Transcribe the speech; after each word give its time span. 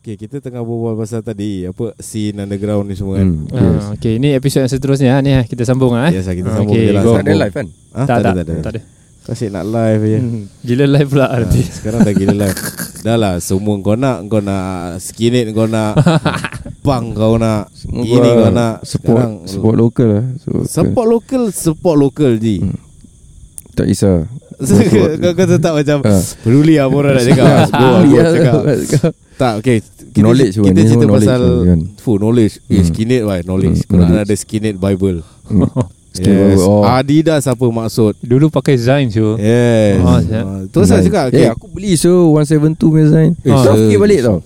Okay, 0.00 0.16
kita 0.16 0.40
tengah 0.40 0.64
berbual 0.64 0.96
pasal 0.96 1.20
tadi 1.20 1.60
apa 1.62 1.92
scene 2.00 2.32
underground 2.38 2.88
ni 2.88 2.96
semua 2.96 3.20
kan. 3.20 3.28
Hmm, 3.28 3.52
Ah, 3.52 3.60
yes. 3.60 3.84
okay, 3.92 4.16
ini 4.16 4.32
episod 4.32 4.64
yang 4.64 4.72
seterusnya 4.72 5.12
ah, 5.12 5.20
ni 5.20 5.30
ah, 5.30 5.44
kita 5.44 5.60
sambung 5.62 5.92
ah. 5.92 6.08
Yes, 6.08 6.24
kita 6.24 6.48
Ah, 6.48 6.56
sambung 6.56 6.72
okay, 6.72 6.88
je 6.88 6.92
lah. 6.96 7.02
go. 7.04 7.12
Tak 7.12 7.22
ada 7.22 7.34
live 7.36 7.52
kan? 7.52 7.66
Ah, 7.92 7.98
tak, 8.00 8.16
tak, 8.16 8.16
ada, 8.16 8.30
tak 8.32 8.40
ada. 8.40 8.54
tak 8.58 8.72
ada. 8.72 8.80
Kau 9.20 9.32
asyik 9.36 9.50
nak 9.50 9.64
live 9.68 10.02
je. 10.02 10.18
Hmm, 10.18 10.44
Gila 10.64 10.84
live 10.88 11.08
pula 11.10 11.26
Ah, 11.26 11.38
nanti. 11.38 11.62
sekarang 11.62 12.00
dah 12.00 12.14
gila 12.14 12.34
live. 12.34 12.58
Dah 12.98 13.16
lah 13.18 13.34
semua 13.38 13.74
kau 13.78 13.92
nak, 13.94 14.16
kau 14.26 14.40
nak 14.40 14.64
skinhead 14.98 15.46
kau 15.50 15.68
nak, 15.68 15.92
punk 16.86 17.04
kau 17.12 17.36
nak, 17.36 17.68
Semua 17.70 18.00
ini 18.00 18.28
kau 18.34 18.50
nak. 18.50 18.74
Support 18.80 19.20
Sekarang, 19.20 19.34
Support 19.44 19.74
lokal 19.76 20.08
lah 20.10 20.24
support, 20.38 20.64
support 20.66 21.06
local, 21.06 21.42
support 21.50 21.96
local 21.98 22.32
je. 22.34 22.56
Hmm. 22.58 22.76
Tak 23.74 23.84
kisah 23.84 24.24
kau, 25.20 25.32
kau 25.34 25.46
tetap 25.46 25.72
macam 25.74 25.96
Ah. 26.02 26.20
peduli 26.40 26.76
apa 26.76 26.88
orang 26.90 27.12
nak 27.14 27.24
cakap. 27.26 27.48
Go, 27.70 27.84
Ah, 27.86 28.00
go 28.02 28.12
ya, 28.14 28.24
cakap. 28.30 28.62
Tak, 29.40 29.52
okay. 29.56 29.80
Kita, 29.80 30.20
Knowledge 30.20 30.54
kita 30.54 30.68
ni 30.74 30.84
cerita 30.84 31.06
knowledge 31.06 31.24
pasal 31.24 31.42
kan? 31.64 31.80
full 31.96 32.18
knowledge. 32.18 32.54
Eh, 32.66 32.76
Hmm. 32.76 32.84
skinhead 32.84 33.22
why 33.24 33.38
knowledge. 33.40 33.78
Hmm, 33.82 33.96
knowledge. 33.96 34.20
ada 34.20 34.34
skinhead 34.36 34.76
Bible. 34.76 35.18
Hmm. 35.48 35.64
Yes. 36.10 36.58
Oh. 36.60 36.82
Adidas 36.82 37.46
apa 37.46 37.62
maksud? 37.62 38.18
Dulu 38.18 38.50
pakai 38.50 38.74
Zain 38.74 39.06
tu. 39.08 39.38
Yes. 39.38 40.02
Oh, 40.02 40.18
tu 40.66 40.82
saya 40.82 41.00
cakap. 41.00 41.30
Eh 41.30 41.46
Okay, 41.46 41.46
aku 41.46 41.70
beli 41.70 41.94
so 41.94 42.34
172 42.34 42.74
punya 42.82 43.06
sign 43.08 43.30
Eh, 43.40 43.48
Eh 43.48 43.56
sir. 43.56 43.74
fikir 43.78 43.96
balik 43.96 44.20
tau 44.20 44.42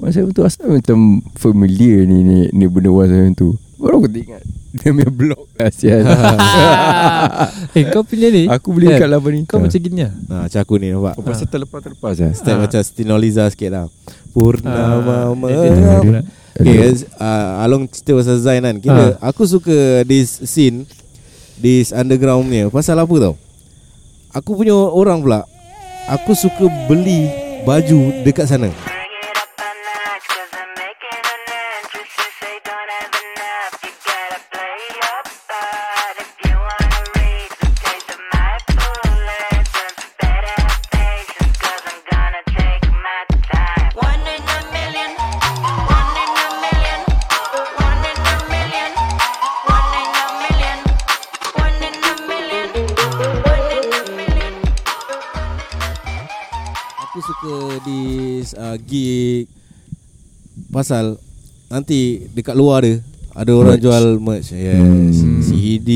172 0.00 0.40
asal 0.42 0.72
macam 0.72 0.98
familiar 1.36 2.08
ni 2.08 2.24
ni, 2.24 2.38
ni 2.48 2.64
benda 2.64 2.88
172 2.88 3.54
Baru 3.76 4.00
aku 4.00 4.08
tengok 4.08 4.40
Dia 4.72 4.88
punya 4.88 5.12
blog 5.12 5.44
sial 5.68 6.00
eh 7.76 7.84
kau 7.92 8.00
punya 8.02 8.32
ni. 8.32 8.48
Aku 8.48 8.72
beli 8.72 8.88
Eh, 8.88 8.96
kat 8.96 9.04
lapan 9.06 9.30
ni 9.36 9.40
Kau 9.44 9.60
macam 9.60 9.76
gini 9.76 10.00
lah. 10.00 10.12
Nah, 10.26 10.40
macam 10.48 10.60
aku 10.60 10.74
ni 10.80 10.88
nampak. 10.88 11.14
Oh, 11.14 11.22
Pasal 11.22 11.46
terlepas-terlepas 11.46 12.14
lah 12.16 12.32
Step 12.32 12.56
Ah. 12.56 12.60
macam 12.64 12.80
Stinoliza 12.80 13.44
sikit 13.52 13.70
lah. 13.70 13.86
Purnama 14.32 15.28
Ah, 15.28 15.48
eh, 15.52 16.24
Okay, 16.52 16.92
uh, 17.16 17.64
Along 17.64 17.88
cerita 17.88 18.12
pasal 18.14 18.36
Zain 18.40 18.60
kan. 18.60 18.76
Kita, 18.76 19.16
aku 19.20 19.44
suka 19.44 20.04
this 20.04 20.36
scene, 20.44 20.84
this 21.56 21.92
underground 21.92 22.48
ni. 22.48 22.64
Pasal 22.68 22.96
apa 22.96 23.12
tau? 23.18 23.34
Aku 24.32 24.56
punya 24.56 24.72
orang 24.72 25.20
pula. 25.20 25.44
Aku 26.08 26.32
suka 26.32 26.64
beli 26.84 27.28
baju 27.64 28.20
dekat 28.20 28.48
sana. 28.48 28.68
Uh, 58.72 58.80
gig 58.80 59.44
pasal 60.68 61.20
nanti 61.68 62.28
dekat 62.28 62.52
luar 62.52 62.80
ada 62.80 63.00
ada 63.32 63.48
orang 63.50 63.76
Merch. 63.76 63.82
jual 63.82 64.04
merch. 64.18 64.48
Yes. 64.52 65.16
Hmm. 65.18 65.40
CD 65.40 65.90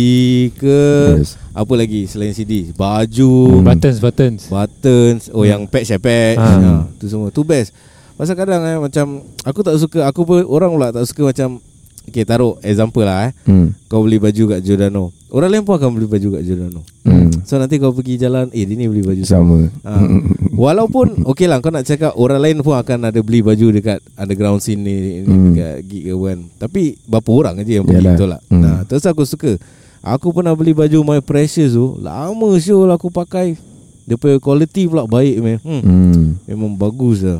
ke 0.52 0.80
Yes. 1.14 1.36
apa 1.52 1.72
lagi 1.74 2.04
selain 2.04 2.32
CD? 2.32 2.72
Baju, 2.72 3.60
Hmm. 3.60 3.64
Buttons, 3.66 3.98
buttons. 3.98 4.40
buttons, 4.48 5.28
oh 5.30 5.44
yang 5.44 5.64
patch 5.64 5.90
ya 5.90 5.98
patch. 5.98 6.36
Ah. 6.36 6.56
Ha. 6.56 6.72
tu 6.96 7.04
semua. 7.06 7.28
Tu 7.28 7.40
best. 7.40 7.76
Pasal 8.16 8.32
kadang 8.34 8.64
eh 8.64 8.80
macam 8.80 9.06
aku 9.42 9.60
tak 9.60 9.76
suka 9.76 10.04
aku 10.04 10.24
pun 10.24 10.40
orang 10.46 10.72
pula 10.72 10.88
tak 10.88 11.04
suka 11.04 11.28
macam 11.28 11.60
Okay 12.06 12.22
taruh 12.22 12.54
example 12.60 13.02
lah 13.02 13.28
eh 13.28 13.32
hmm. 13.44 13.86
Kau 13.86 14.02
beli 14.02 14.16
baju 14.16 14.42
kat 14.48 14.60
Giordano 14.60 15.10
Orang 15.26 15.50
lain 15.50 15.62
pun 15.62 15.74
akan 15.74 15.90
beli 15.92 16.06
baju 16.06 16.38
kat 16.38 16.42
Giordano 16.42 16.80
Hmm. 17.02 17.30
So 17.42 17.54
nanti 17.56 17.78
kau 17.78 17.90
pergi 17.90 18.18
jalan 18.18 18.50
Eh 18.50 18.62
dia 18.62 18.74
ni 18.74 18.86
beli 18.86 18.98
baju 19.00 19.22
Sama 19.22 19.70
Ha. 19.82 19.94
Walaupun 20.56 21.22
Okay 21.24 21.46
lah 21.46 21.58
kau 21.58 21.70
nak 21.70 21.82
cakap 21.82 22.14
Orang 22.14 22.38
lain 22.38 22.58
pun 22.60 22.74
akan 22.74 22.98
ada 23.04 23.20
beli 23.20 23.42
baju 23.42 23.70
Dekat 23.70 24.02
underground 24.14 24.58
scene 24.58 24.80
ni, 24.80 24.94
Hmm. 25.22 25.52
Dekat 25.52 25.74
gig 25.84 26.02
ke 26.02 26.14
kan 26.14 26.38
Tapi 26.56 26.82
Berapa 27.04 27.30
orang 27.30 27.54
aja 27.60 27.72
yang 27.72 27.84
pergi 27.84 28.06
Yalah. 28.06 28.26
Lah 28.28 28.40
Hmm. 28.46 28.58
Nah 28.60 28.78
terus 28.82 29.02
aku 29.02 29.22
suka 29.22 29.54
Aku 30.00 30.30
pernah 30.30 30.54
beli 30.54 30.70
baju 30.70 30.98
My 31.02 31.18
Precious 31.18 31.74
tu 31.74 31.94
Lama 31.98 32.54
sure 32.56 32.86
aku 32.88 33.06
pakai 33.06 33.54
Dia 34.02 34.14
punya 34.14 34.38
quality 34.38 34.86
pula 34.86 35.04
baik 35.04 35.36
man. 35.38 35.58
hmm. 35.58 35.82
hmm. 35.82 36.24
Memang 36.46 36.74
bagus 36.74 37.22
lah 37.22 37.38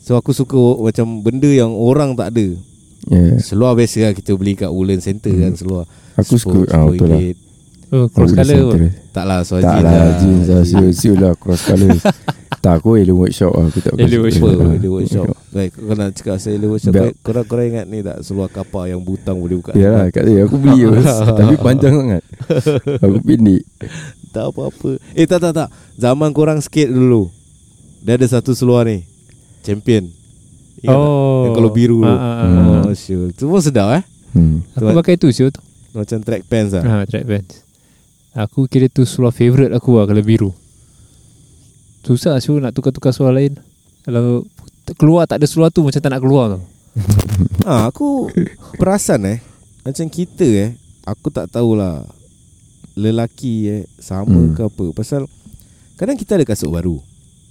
So 0.00 0.14
aku 0.14 0.30
suka 0.30 0.58
Macam 0.80 1.20
benda 1.20 1.46
yang 1.46 1.70
orang 1.70 2.14
tak 2.14 2.34
ada 2.34 2.46
Yeah. 3.04 3.34
Seluar 3.38 3.74
biasa 3.74 3.98
lah 4.00 4.12
Kita 4.12 4.30
beli 4.32 4.54
kat 4.54 4.68
Woodland 4.68 5.00
Center 5.00 5.32
kan 5.32 5.52
Seluar 5.52 5.84
Hmm. 6.12 6.20
Aku 6.20 6.36
suka. 6.36 6.60
ah, 6.70 6.86
Betul 6.86 7.08
lah. 7.08 7.18
RM10. 7.18 7.36
Oh, 7.90 8.06
cross 8.06 8.30
Aku 8.30 8.36
color 8.36 8.52
pun. 8.54 8.70
center. 8.78 8.82
Tak 9.10 9.24
lah 9.24 9.38
soal 9.42 9.60
Tak 9.60 9.72
jeans 9.74 9.88
lah 9.88 10.08
Jeans 10.14 10.46
lah. 10.46 10.62
Siul 10.62 10.90
siul 10.92 11.18
lah 11.18 11.32
Cross 11.34 11.62
colour. 11.64 11.90
Tak 12.62 12.78
aku 12.78 12.94
Alien 12.94 13.18
Workshop 13.18 13.50
lah. 13.50 13.64
Aku 13.66 13.78
tak 13.80 13.92
Alien 13.96 14.06
suka. 14.06 14.22
Workshop. 14.22 14.76
Dia 14.76 14.90
workshop 14.92 15.26
Baik 15.50 15.70
kau 15.74 15.94
nak 15.94 16.08
cakap 16.12 16.36
Saya 16.36 16.54
dia 16.54 16.68
workshop 16.68 16.92
korang, 17.20 17.44
korang 17.44 17.66
ingat 17.66 17.86
ni 17.86 17.98
tak 18.00 18.22
Seluar 18.22 18.46
kapal 18.46 18.86
yang 18.86 19.00
butang 19.00 19.36
boleh 19.36 19.58
buka? 19.58 19.72
Yalah 19.74 20.06
kat 20.08 20.22
dia 20.22 20.44
Aku 20.44 20.56
beli 20.56 20.86
Tapi 21.40 21.54
panjang 21.58 21.94
sangat. 21.96 22.22
Aku 23.04 23.18
pendek. 23.18 23.62
Tak 24.30 24.48
apa-apa. 24.48 24.96
Eh 25.12 25.24
tak 25.24 25.40
tak 25.40 25.52
tak. 25.54 25.68
Zaman 25.94 26.30
korang 26.30 26.56
skate 26.58 26.88
dulu. 26.88 27.28
Dia 28.00 28.14
ada 28.14 28.24
satu 28.26 28.52
seluar 28.52 28.84
ni. 28.84 29.04
Champion 29.60 30.08
Ingat? 30.82 30.92
Oh. 30.92 31.46
Yang 31.46 31.54
kalau 31.56 31.70
biru 31.70 31.98
tu 32.00 32.08
Ah, 32.08 32.18
ah, 32.18 32.42
ah. 32.42 32.82
Oh 32.84 32.92
sure 32.92 33.30
Tu 33.30 33.44
pun 33.44 33.58
sedap 33.58 33.88
eh 33.92 34.02
hmm. 34.34 34.74
Aku 34.74 34.90
pakai 34.94 35.14
tu 35.14 35.30
siut. 35.30 35.54
Macam 35.92 36.18
track 36.18 36.42
pants 36.44 36.72
lah 36.72 36.82
Ha, 36.82 36.94
track 37.04 37.24
pants. 37.24 37.62
Aku 38.34 38.64
kira 38.64 38.88
tu 38.88 39.04
seluar 39.04 39.30
favourite 39.30 39.70
aku 39.70 39.94
lah 39.94 40.04
kalau 40.04 40.20
biru. 40.20 40.50
Susah 42.02 42.34
siu 42.38 42.56
nak 42.56 42.72
tukar-tukar 42.72 43.12
seluar 43.12 43.30
lain. 43.32 43.54
Kalau 44.02 44.42
keluar 44.98 45.24
tak 45.24 45.38
ada 45.38 45.46
seluar 45.46 45.68
tu 45.68 45.80
macam 45.80 45.96
tak 45.96 46.10
nak 46.10 46.18
keluar 46.18 46.44
tau. 46.50 46.62
ha, 47.62 47.86
Aku 47.88 48.28
Perasan 48.74 49.24
eh 49.24 49.38
Macam 49.80 50.04
kita 50.06 50.44
eh 50.44 50.70
Aku 51.02 51.30
tak 51.30 51.48
tahulah 51.48 52.04
Lelaki 52.92 53.54
eh 53.70 53.82
Sama 53.96 54.28
Hmm. 54.28 54.52
ke 54.52 54.60
apa 54.62 54.84
Pasal 54.92 55.24
Kadang 55.94 56.18
kita 56.18 56.36
ada 56.36 56.44
kasut 56.44 56.68
baru 56.68 57.00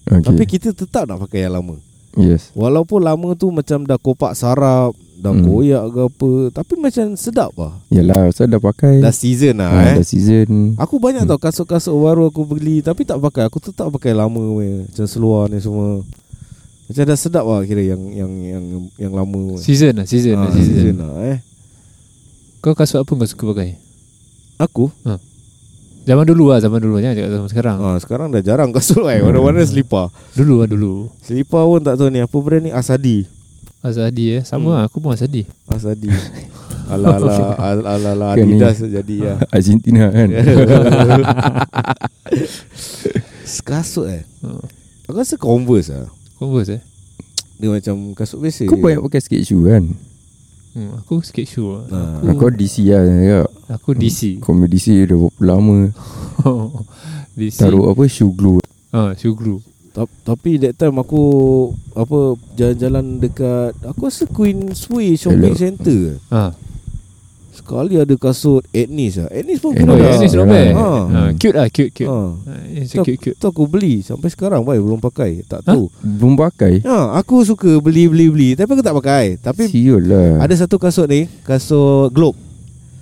okay. 0.04 0.22
Tapi 0.22 0.44
kita 0.46 0.76
tetap 0.76 1.08
nak 1.08 1.26
pakai 1.26 1.48
yang 1.48 1.58
lama 1.58 1.82
Yes 2.14 2.52
Walaupun 2.52 3.00
lama 3.00 3.32
tu 3.34 3.50
macam 3.50 3.84
dah 3.84 3.96
kopak 3.96 4.34
sarap 4.34 4.92
Dah 5.16 5.30
Hmm. 5.30 5.46
koyak 5.46 5.84
ke 5.88 6.02
apa 6.04 6.30
Tapi 6.52 6.74
macam 6.76 7.06
sedap 7.14 7.54
lah 7.54 7.78
Yalah 7.88 8.34
Saya 8.34 8.50
dah 8.50 8.60
pakai 8.60 9.00
Dah 9.00 9.14
season 9.14 9.54
lah 9.56 9.70
ah, 9.70 9.86
eh 9.88 9.96
Dah 9.96 10.08
season 10.08 10.74
Aku 10.76 10.98
banyak 10.98 11.24
tau 11.24 11.38
kasut-kasut 11.38 11.94
baru 11.94 12.26
aku 12.26 12.42
beli 12.44 12.82
Tapi 12.82 13.06
tak 13.06 13.22
pakai 13.22 13.46
Aku 13.46 13.58
tetap 13.58 13.88
pakai 13.92 14.12
lama 14.12 14.58
weh. 14.58 14.82
Macam 14.84 15.06
seluar 15.06 15.46
ni 15.46 15.58
semua 15.58 16.02
Macam 16.84 17.04
dah 17.06 17.16
sedap 17.16 17.46
lah 17.46 17.62
kira 17.62 17.86
yang 17.86 18.02
yang 18.10 18.32
yang 18.42 18.66
yang 18.98 19.14
lama. 19.14 19.56
Season 19.56 19.94
lah, 19.94 20.04
season 20.04 20.36
Ah, 20.36 20.44
lah, 20.44 20.52
season. 20.52 20.74
season 20.74 20.96
lah 20.98 21.14
eh 21.28 21.38
Kau 22.58 22.74
kasut 22.74 23.00
apa 23.00 23.10
kau 23.10 23.24
suka 23.24 23.46
pakai? 23.48 23.78
Aku 24.58 24.90
Zaman 26.02 26.26
dulu 26.26 26.50
lah, 26.50 26.58
zaman 26.58 26.78
dulu 26.78 26.98
jangan 26.98 27.14
cakap 27.14 27.32
zaman 27.32 27.48
sekarang. 27.48 27.78
ah, 27.80 27.98
Sekarang 27.98 28.28
dah 28.28 28.42
jarang 28.42 28.70
kasut 28.70 29.06
eh. 29.06 29.20
Mana-mana 29.20 29.62
selipar 29.62 30.10
Dulu 30.34 30.60
lah 30.60 30.68
dulu. 30.68 31.14
Selipar 31.20 31.62
pun 31.64 31.78
tak 31.80 31.96
tahu 31.96 32.10
ni 32.10 32.20
Apa 32.20 32.34
brand 32.36 32.60
ni 32.60 32.72
Asadi 32.72 33.30
Azadi 33.80 34.26
eh, 34.32 34.42
sama 34.42 34.62
Hmm. 34.64 34.74
lah, 34.76 34.84
aku 34.86 34.98
pun 34.98 35.12
Azadi. 35.12 35.46
Asadi 35.66 36.10
Ala-ala 36.92 37.54
Ala-ala 37.56 38.28
Kan 38.34 38.44
ni. 38.44 38.58
Adidas 38.58 38.78
jadi 38.80 39.16
ya 39.18 39.34
Argentina 39.56 40.10
kan 40.10 40.28
Kasut 43.64 44.08
eh 44.08 44.24
Oh. 44.42 44.58
Aku 45.06 45.16
rasa 45.16 45.36
Converse 45.36 45.92
lah 45.92 46.10
Converse 46.36 46.76
eh. 46.76 46.82
Dia 47.56 47.70
macam 47.70 48.18
kasut 48.18 48.42
biasa 48.42 48.66
Kau 48.66 48.74
banyak 48.76 49.02
pakai 49.02 49.22
skate 49.22 49.46
shoe 49.46 49.62
kan 49.62 49.86
Hmm, 50.72 50.96
aku 50.96 51.20
skate 51.20 51.46
shoe 51.46 51.68
lah. 51.68 51.84
Ah. 51.92 52.24
Aku, 52.26 52.38
Kau 52.38 52.50
DC 52.50 52.88
lah 52.88 53.04
cakap. 53.04 53.48
aku 53.70 53.90
DC. 53.92 54.40
Kau 54.40 54.54
punya 54.54 54.68
DC 54.68 54.88
dah 55.04 55.18
berapa 55.18 55.42
lama 55.42 55.78
DC. 57.38 57.58
Taruh 57.58 57.86
apa 57.88 58.04
shoe 58.06 58.32
glue 58.32 58.60
Ah, 58.90 59.12
shoe 59.14 59.32
glue. 59.32 59.60
Ta- 59.92 60.08
Tapi 60.26 60.56
that 60.58 60.76
time 60.76 60.96
aku 60.96 61.20
Apa 61.92 62.36
Jalan-jalan 62.56 63.20
dekat 63.20 63.76
Aku 63.84 64.08
rasa 64.08 64.24
Queensway 64.24 65.20
Shopping 65.20 65.52
Hello. 65.52 65.60
Center 65.60 66.02
Ah, 66.28 66.56
Sekali 67.52 67.96
ada 67.96 68.16
kasut 68.16 68.64
Etnis 68.70 69.16
lah 69.16 69.28
Etnis 69.30 69.60
pun 69.60 69.72
Eh, 69.72 69.78
kena 69.78 69.92
yeah, 69.94 70.16
not 70.16 70.32
dah. 70.32 70.46
bad. 70.48 70.72
Ha. 70.72 70.88
Ah, 71.12 71.30
cute 71.36 71.52
lah, 71.54 71.68
cute, 71.68 71.92
cute. 71.92 72.08
ha. 72.08 72.32
Ah, 72.42 72.64
it's 72.66 72.90
Tu, 72.90 73.04
cute, 73.04 73.20
cute. 73.22 73.36
tu 73.36 73.46
aku 73.46 73.64
beli 73.66 74.00
Sampai 74.00 74.28
sekarang 74.28 74.62
boy, 74.62 74.76
Belum 74.76 74.98
pakai 74.98 75.44
Tak 75.46 75.62
Ha? 75.62 75.68
tahu 75.70 75.92
Belum 76.00 76.34
pakai 76.34 76.80
ha, 76.82 77.12
Aku 77.18 77.44
suka 77.44 77.68
beli-beli-beli 77.78 78.56
Tapi 78.56 78.70
aku 78.70 78.80
tak 78.80 78.96
pakai 78.96 79.36
Tapi 79.36 79.68
Siul 79.68 80.04
lah 80.06 80.40
ada 80.40 80.54
satu 80.54 80.76
kasut 80.78 81.06
ni 81.06 81.28
Kasut 81.42 82.08
Globe 82.10 82.40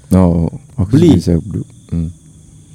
No 0.10 0.50
Aku 0.76 0.92
Beli. 0.92 1.22
saya 1.22 1.38
blue 1.38 1.66
hmm. 1.88 2.10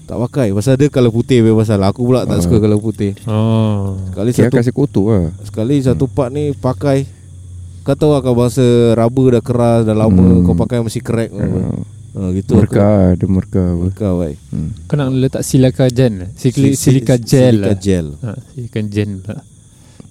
Tak 0.05 0.21
pakai 0.23 0.53
Pasal 0.53 0.77
dia 0.77 0.87
kalau 0.87 1.11
putih 1.11 1.43
Pasal 1.51 1.81
aku 1.81 2.05
pula 2.05 2.23
tak 2.23 2.39
Ah. 2.39 2.41
suka 2.41 2.61
kalau 2.61 2.79
putih 2.79 3.19
Oh. 3.25 3.99
Sekali 4.07 4.31
Kira 4.31 4.47
satu 4.47 4.57
kasih 4.57 4.71
kotor 4.73 5.05
lah 5.09 5.27
Sekali 5.43 5.77
satu 5.81 6.07
part 6.07 6.31
ni 6.31 6.55
Pakai 6.55 7.09
Kau 7.85 7.95
tahu 7.95 8.11
lah 8.11 8.21
kau 8.21 8.33
bahasa 8.33 8.65
rubber 8.93 9.35
dah 9.35 9.43
keras 9.43 9.81
Dah 9.83 9.93
lama 9.95 10.17
Hmm. 10.17 10.41
Kau 10.43 10.57
pakai 10.57 10.81
mesti 10.81 10.99
crack. 10.99 11.29
Hmm. 11.29 11.85
ha, 12.15 12.31
Gitu 12.31 12.55
Merka 12.55 13.13
Ada 13.13 13.27
merka 13.27 13.61
apa. 13.63 13.83
Mereka 13.85 14.09
baik. 14.15 14.39
Hmm. 14.49 14.71
Kau 14.85 14.95
nak 14.95 15.09
letak 15.13 15.43
silika 15.43 15.85
gel 15.87 16.33
Sikli, 16.33 16.73
Si- 16.73 16.81
si- 16.81 16.83
Silika 16.97 17.15
gel 17.15 17.55
Silika 17.55 17.67
lah. 17.67 17.77
gel. 17.77 18.07
Ha, 18.19 18.31
Silika 18.51 18.81
gel 18.83 19.11
pula. 19.21 19.39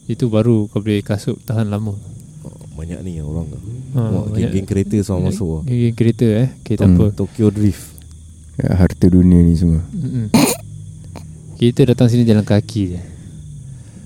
Itu 0.06 0.26
baru 0.28 0.68
kau 0.68 0.80
boleh 0.80 1.02
kasut 1.02 1.42
tahan 1.42 1.68
lama. 1.68 1.98
Oh, 2.44 2.54
Banyak 2.76 3.02
ni 3.02 3.18
orang 3.18 3.48
Ha, 3.94 4.02
oh, 4.02 4.26
banyak. 4.28 4.50
Geng-geng 4.52 4.68
kereta 4.68 4.98
semua 5.00 5.30
masuk. 5.30 5.48
lah 5.56 5.62
Geng 5.66 5.96
kereta 5.96 6.26
eh? 6.28 6.50
Okay 6.60 6.76
tak 6.76 6.88
Hmm. 6.88 6.98
apa. 7.00 7.06
Tokyo 7.16 7.50
Drift. 7.50 7.90
Ya, 8.56 8.70
Harta 8.76 9.06
dunia 9.08 9.40
ni 9.40 9.56
semua. 9.56 9.82
Mm-mm. 9.88 10.30
Kita 11.56 11.86
datang 11.86 12.06
sini 12.06 12.22
jalan 12.22 12.44
kaki 12.44 12.82
je. 12.88 13.00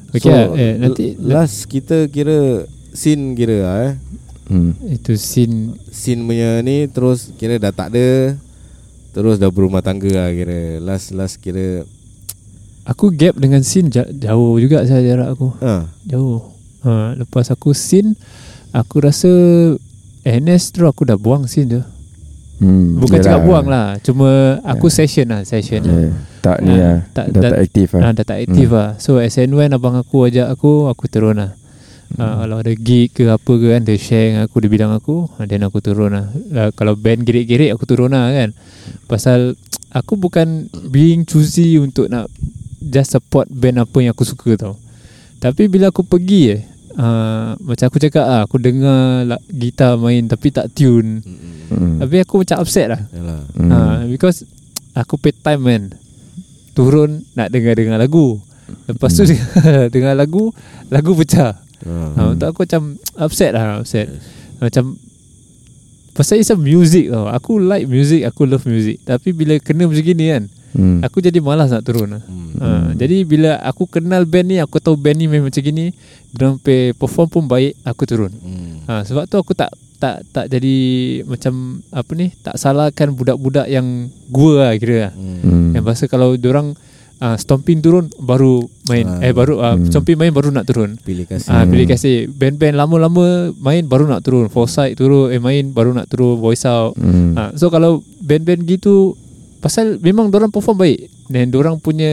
Okay 0.10 0.22
so, 0.22 0.56
eh, 0.56 0.78
nanti 0.78 1.04
l- 1.13 1.34
Last 1.34 1.66
kita 1.66 2.08
kira 2.08 2.63
Scene 2.98 3.38
kira 3.38 3.58
lah 3.62 3.78
eh? 3.84 3.94
Hmm. 4.48 4.74
Itu 4.82 5.14
scene 5.14 5.78
Scene 5.88 6.24
punya 6.24 6.58
ni 6.60 6.88
Terus 6.88 7.30
kira 7.36 7.58
dah 7.58 7.70
tak 7.70 7.94
ada 7.94 8.34
Terus 9.12 9.38
dah 9.38 9.50
berumah 9.50 9.82
tangga 9.82 10.10
lah 10.10 10.30
kira. 10.30 10.78
Last 10.80 11.10
last 11.12 11.38
kira. 11.38 11.86
Aku 12.84 13.10
gap 13.12 13.34
dengan 13.36 13.60
ja- 13.62 14.08
jauh 14.08 14.58
juga 14.58 14.82
saya 14.84 15.02
jarak 15.04 15.34
aku. 15.34 15.50
Ha, 15.60 15.90
Jauh. 16.06 16.54
Ha, 16.82 17.14
Lepas 17.16 17.50
aku 17.50 17.74
scene 17.74 18.14
Aku 18.72 18.98
rasa 19.00 19.28
NS 20.22 20.72
tu 20.72 20.84
aku 20.84 21.04
dah 21.04 21.16
buang 21.16 21.46
scene 21.46 21.70
tu 21.72 21.84
Hmm. 22.58 22.98
Bukan 22.98 23.22
cakap 23.22 23.42
buang 23.44 23.66
lah 23.66 24.02
Cuma 24.02 24.58
aku 24.64 24.90
Ya. 24.90 24.94
session 24.96 25.28
lah 25.28 25.42
Session 25.42 25.78
yeah. 25.78 26.10
Tak 26.42 26.58
ni 26.60 26.74
Ah, 26.74 26.78
lah. 26.80 26.98
tak- 27.12 27.28
Dah 27.32 27.42
tak 27.48 27.60
aktif 27.60 27.88
lah. 27.92 28.02
Ah, 28.02 28.12
dah 28.12 28.26
tak 28.26 28.38
aktif 28.40 28.68
lah. 28.72 28.90
So 28.98 29.18
SN1 29.20 29.70
abang 29.72 29.94
aku 29.94 30.26
ajak 30.26 30.48
aku 30.48 30.88
Aku 30.88 31.06
turun 31.06 31.38
lah 31.38 31.54
Ah, 32.15 32.48
Kalau 32.48 32.63
ada 32.63 32.71
gig 32.71 33.12
ke 33.12 33.27
apa 33.27 33.51
ke 33.59 33.68
kan 33.68 33.83
Dia 33.83 34.00
share 34.00 34.31
dengan 34.31 34.48
aku 34.48 34.63
Dia 34.63 34.71
bilang 34.71 34.95
aku 34.95 35.27
ah, 35.36 35.44
Then 35.44 35.68
aku 35.68 35.83
turun 35.83 36.15
lah 36.15 36.31
Ah, 36.56 36.71
Kalau 36.71 36.95
band 36.95 37.27
gerik-gerik 37.27 37.75
Aku 37.75 37.83
turun 37.83 38.15
lah 38.15 38.31
kan 38.31 38.56
Pasal 39.12 39.59
Aku 39.92 40.15
bukan 40.15 40.71
Being 40.88 41.27
choosy 41.27 41.75
untuk 41.75 42.07
nak 42.07 42.31
Just 42.80 43.12
support 43.12 43.51
band 43.51 43.83
apa 43.83 43.98
yang 44.00 44.15
aku 44.15 44.24
suka 44.24 44.56
tau 44.56 44.80
Tapi 45.44 45.68
bila 45.68 45.92
aku 45.92 46.07
pergi 46.07 46.56
eh 46.56 46.62
uh, 46.95 47.59
Macam 47.59 47.86
aku 47.92 48.00
cakap 48.00 48.24
lah 48.24 48.42
Aku 48.48 48.56
dengar 48.56 49.27
lah, 49.27 49.42
gitar 49.51 50.00
main 50.00 50.31
Tapi 50.31 50.48
tak 50.56 50.71
tune 50.71 51.19
hmm. 51.19 52.00
Tapi 52.00 52.15
aku 52.24 52.48
macam 52.48 52.63
upset 52.63 52.88
lah 52.88 53.03
Yalah 53.12 53.44
Hmm. 53.57 53.74
Ha, 53.74 53.77
because 54.06 54.48
aku 54.98 55.21
pay 55.21 55.33
time 55.33 55.62
man. 55.62 55.83
Turun 56.74 57.25
nak 57.38 57.53
dengar-dengar 57.53 58.01
lagu. 58.01 58.42
Lepas 58.89 59.13
tu 59.13 59.24
dengar 59.94 60.18
lagu, 60.18 60.53
lagu 60.89 61.13
pecah. 61.13 61.57
Ha. 61.85 61.94
Ha, 62.15 62.21
untuk 62.33 62.47
aku 62.50 62.65
macam 62.65 62.97
upset 63.19 63.51
lah, 63.53 63.83
upset. 63.83 64.09
Macam 64.57 64.97
pasal 66.18 66.41
it's 66.41 66.50
a 66.50 66.57
music 66.57 67.13
tau. 67.13 67.29
Aku 67.29 67.62
like 67.62 67.85
music, 67.85 68.25
aku 68.25 68.50
love 68.50 68.65
music. 68.65 68.97
Tapi 69.06 69.35
bila 69.35 69.59
kena 69.62 69.85
macam 69.85 70.01
gini 70.01 70.25
kan, 70.33 70.45
Hmm. 70.77 71.01
aku 71.01 71.24
jadi 71.24 71.41
malas 71.41 71.74
nak 71.74 71.81
turun 71.88 72.19
lah. 72.19 72.24
Hmm. 72.27 72.53
Ha, 72.59 72.68
jadi 72.94 73.25
bila 73.25 73.57
aku 73.65 73.89
kenal 73.89 74.29
band 74.29 74.51
ni, 74.51 74.57
aku 74.62 74.77
tahu 74.77 74.94
band 74.94 75.18
ni 75.18 75.25
memang 75.25 75.50
macam 75.50 75.63
gini, 75.63 75.89
dia 76.29 76.53
pay 76.62 76.94
perform 76.94 77.27
pun 77.31 77.44
baik, 77.50 77.74
aku 77.81 78.03
turun. 78.06 78.29
Hmm. 78.29 78.85
Ha, 78.85 79.01
sebab 79.01 79.25
tu 79.25 79.41
aku 79.41 79.57
tak 79.57 79.74
tak 79.97 80.21
tak 80.29 80.45
jadi 80.53 80.77
macam 81.25 81.81
apa 81.89 82.12
ni 82.13 82.29
tak 82.45 82.53
salahkan 82.62 83.09
budak-budak 83.18 83.65
yang 83.65 84.13
gua 84.29 84.69
lah 84.69 84.71
kira 84.77 85.09
lah. 85.09 85.13
Hmm. 85.18 85.41
Hmm. 85.41 85.69
Yang 85.74 85.83
pasal 85.89 86.07
kalau 86.13 86.38
orang 86.38 86.77
uh, 87.19 87.36
stomping 87.36 87.80
turun 87.80 88.08
baru 88.18 88.62
main 88.86 89.06
Ah. 89.06 89.19
eh 89.22 89.31
baru 89.31 89.58
uh, 89.58 89.74
Hmm. 89.74 89.86
stomping 89.86 90.16
main 90.16 90.30
baru 90.30 90.50
nak 90.50 90.66
turun. 90.66 90.96
Pilih 91.00 91.25
kasih 91.25 91.48
Ah 91.48 91.62
uh, 91.62 91.66
pilih 91.66 91.86
kasih 91.86 92.16
band-band 92.30 92.75
lama-lama 92.75 93.25
main 93.56 93.84
baru 93.84 94.06
nak 94.06 94.22
turun. 94.22 94.48
Foresight 94.48 94.96
turun 94.96 95.30
eh 95.30 95.38
main 95.38 95.69
baru 95.69 95.92
nak 95.92 96.08
turun 96.08 96.38
voice 96.38 96.64
out. 96.64 96.94
Hmm. 96.96 97.34
Ah 97.34 97.50
so 97.54 97.68
kalau 97.68 98.00
band-band 98.19 98.64
gitu 98.64 99.18
pasal 99.58 99.98
memang 99.98 100.30
orang 100.30 100.48
perform 100.48 100.78
baik 100.80 101.10
dan 101.28 101.50
orang 101.52 101.75
punya 101.78 102.08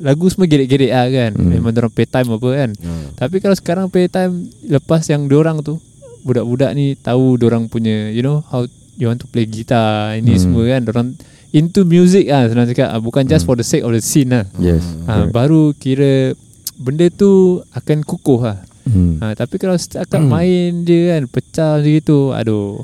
lagu 0.00 0.26
semua 0.26 0.44
gerik-gerik 0.44 0.90
ah 0.90 1.06
kan. 1.06 1.32
Hmm. 1.32 1.52
Memang 1.52 1.72
orang 1.72 1.92
pay 1.92 2.04
time 2.04 2.30
apa 2.30 2.48
kan. 2.48 2.70
ha. 2.74 2.92
Tapi 3.16 3.36
kalau 3.38 3.54
sekarang 3.54 3.86
pay 3.86 4.08
time 4.08 4.32
lepas 4.62 5.04
yang 5.06 5.28
orang 5.28 5.60
tu 5.60 5.78
budak-budak 6.20 6.74
ni 6.74 6.96
tahu 6.96 7.38
orang 7.38 7.68
punya 7.68 8.10
you 8.10 8.18
know 8.18 8.42
how 8.44 8.66
you 8.96 9.06
want 9.06 9.16
to 9.16 9.28
play 9.28 9.44
guitar 9.44 10.16
ini 10.16 10.34
Hmm. 10.34 10.42
semua 10.42 10.62
kan 10.66 10.82
orang 10.84 11.08
into 11.50 11.82
music 11.82 12.26
ah 12.26 12.44
senang 12.44 12.66
cakap 12.66 12.88
ah, 12.88 12.98
bukan 12.98 13.22
just 13.24 13.42
Hmm. 13.42 13.48
for 13.48 13.56
the 13.56 13.62
sake 13.62 13.80
of 13.80 13.90
the 13.90 14.00
scene 14.00 14.28
lah. 14.28 14.46
Yes 14.56 14.82
Ah, 15.04 15.26
baru 15.26 15.70
kira 15.72 16.34
benda 16.74 17.06
tu 17.08 17.30
akan 17.70 18.02
kukuh 18.02 18.40
lah. 18.42 18.58
hmm. 18.84 19.18
Ah, 19.18 19.32
tapi 19.32 19.56
kalau 19.56 19.74
setakat 19.74 20.20
main 20.22 20.82
je 20.82 21.08
kan 21.08 21.22
pecah 21.26 21.72
macam 21.74 21.90
gitu 21.92 22.30
aduh 22.30 22.82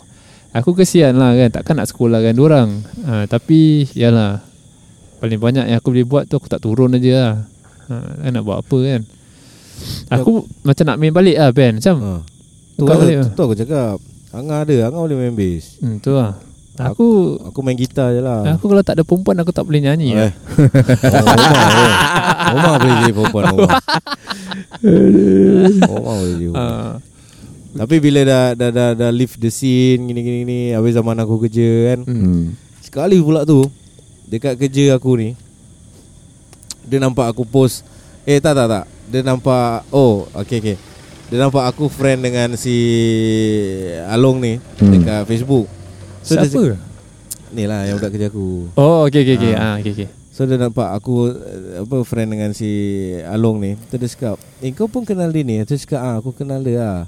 aku 0.51 0.75
kesian 0.75 1.15
lah 1.15 1.33
kan 1.35 1.49
takkan 1.51 1.75
nak 1.77 1.87
sekolahkan 1.87 2.37
orang. 2.37 2.69
Ah, 3.03 3.25
tapi 3.25 3.85
yalah 3.93 4.45
paling 5.19 5.39
banyak 5.39 5.65
yang 5.65 5.79
aku 5.79 5.91
boleh 5.91 6.05
buat 6.05 6.25
tu 6.25 6.35
aku 6.35 6.47
tak 6.47 6.61
turun 6.61 6.93
aja 6.93 7.13
lah. 7.13 7.35
Ah, 7.89 8.13
kan 8.21 8.31
nak 8.31 8.43
buat 8.43 8.61
apa 8.61 8.79
kan. 8.79 9.03
Aku 10.09 10.33
macam 10.63 10.85
nak 10.85 10.97
main 10.97 11.11
balik 11.11 11.35
lah 11.35 11.51
Ben 11.51 11.75
Macam 11.75 11.97
ha. 11.99 12.13
Tu, 12.73 12.87
boleh 12.87 13.19
tu, 13.19 13.35
tu 13.35 13.43
aku 13.43 13.57
cakap 13.57 13.99
Angah 14.31 14.63
ada 14.63 14.77
Angah 14.87 15.03
boleh 15.03 15.19
main 15.19 15.35
bass 15.35 15.75
hmm, 15.77 15.99
Tu 15.99 16.13
lah 16.13 16.39
Aku 16.75 17.07
Aku 17.45 17.61
main 17.61 17.75
gitar 17.75 18.11
je 18.11 18.19
lah 18.19 18.57
Aku 18.57 18.65
kalau 18.65 18.81
tak 18.81 18.97
ada 18.97 19.05
perempuan 19.05 19.37
Aku 19.37 19.51
tak 19.51 19.63
boleh 19.63 19.81
nyanyi 19.81 20.09
Eh. 20.11 20.17
lah. 20.19 20.33
Oh, 21.13 21.29
Omar 21.29 21.53
boleh. 21.53 21.95
Omar 22.49 22.75
boleh 22.79 22.95
jadi 22.99 23.13
perempuan 23.13 23.45
Omar. 23.47 23.71
Omar 25.91 26.15
boleh 26.15 26.33
jadi 26.33 26.47
perempuan. 26.49 26.57
Ah, 26.57 26.93
Tapi 27.75 27.97
bila 27.99 28.21
dah 28.23 28.45
dah 28.53 28.71
dah, 28.71 28.89
dah 28.95 29.11
leave 29.11 29.37
the 29.37 29.49
scene 29.49 30.01
gini 30.03 30.21
gini 30.21 30.39
gini 30.43 30.59
habis 30.71 30.93
zaman 30.93 31.17
aku 31.17 31.41
kerja 31.41 31.69
kan. 31.91 31.99
Hmm. 32.05 32.53
Sekali 32.81 33.17
pula 33.19 33.45
tu 33.45 33.65
dekat 34.25 34.57
kerja 34.57 34.97
aku 34.97 35.13
ni 35.15 35.31
dia 36.83 36.99
nampak 36.99 37.29
aku 37.29 37.45
post 37.45 37.85
eh 38.23 38.37
tak 38.37 38.53
tak 38.55 38.67
tak 38.67 38.85
dia 39.07 39.21
nampak 39.21 39.85
oh 39.89 40.25
okey 40.35 40.59
okey 40.59 40.77
dia 41.29 41.39
nampak 41.39 41.65
aku 41.65 41.87
friend 41.87 42.21
dengan 42.21 42.53
si 42.55 42.75
Along 44.05 44.37
ni 44.39 44.53
Hmm. 44.75 44.89
dekat 44.91 45.25
Facebook 45.27 45.69
so 46.23 46.39
dia 46.39 46.47
Siapa? 46.47 46.79
ni 47.53 47.69
lah 47.69 47.85
yang 47.85 48.01
budak 48.01 48.17
kerja 48.17 48.33
aku 48.33 48.73
Oh 48.79 49.05
okay 49.05 49.23
okay 49.27 49.37
okay. 49.37 49.53
Ah. 49.53 49.77
Ah, 49.77 49.77
okay, 49.79 49.93
okay. 49.93 50.09
So 50.33 50.49
dia 50.49 50.57
nampak 50.57 50.89
aku 50.97 51.29
uh, 51.29 51.85
apa 51.85 52.09
friend 52.09 52.33
dengan 52.33 52.57
si 52.57 52.73
Along 53.29 53.61
ni. 53.61 53.71
Tu 53.93 54.01
dia 54.01 54.09
cakap, 54.09 54.41
"Eh 54.65 54.73
kau 54.73 54.89
pun 54.89 55.05
kenal 55.05 55.29
dia 55.29 55.45
ni?" 55.45 55.61
Tu 55.69 55.77
dia 55.77 55.85
cakap, 55.85 56.01
"Ah, 56.01 56.15
aku 56.25 56.33
kenal 56.33 56.65
dia 56.65 56.81
lah." 56.81 57.01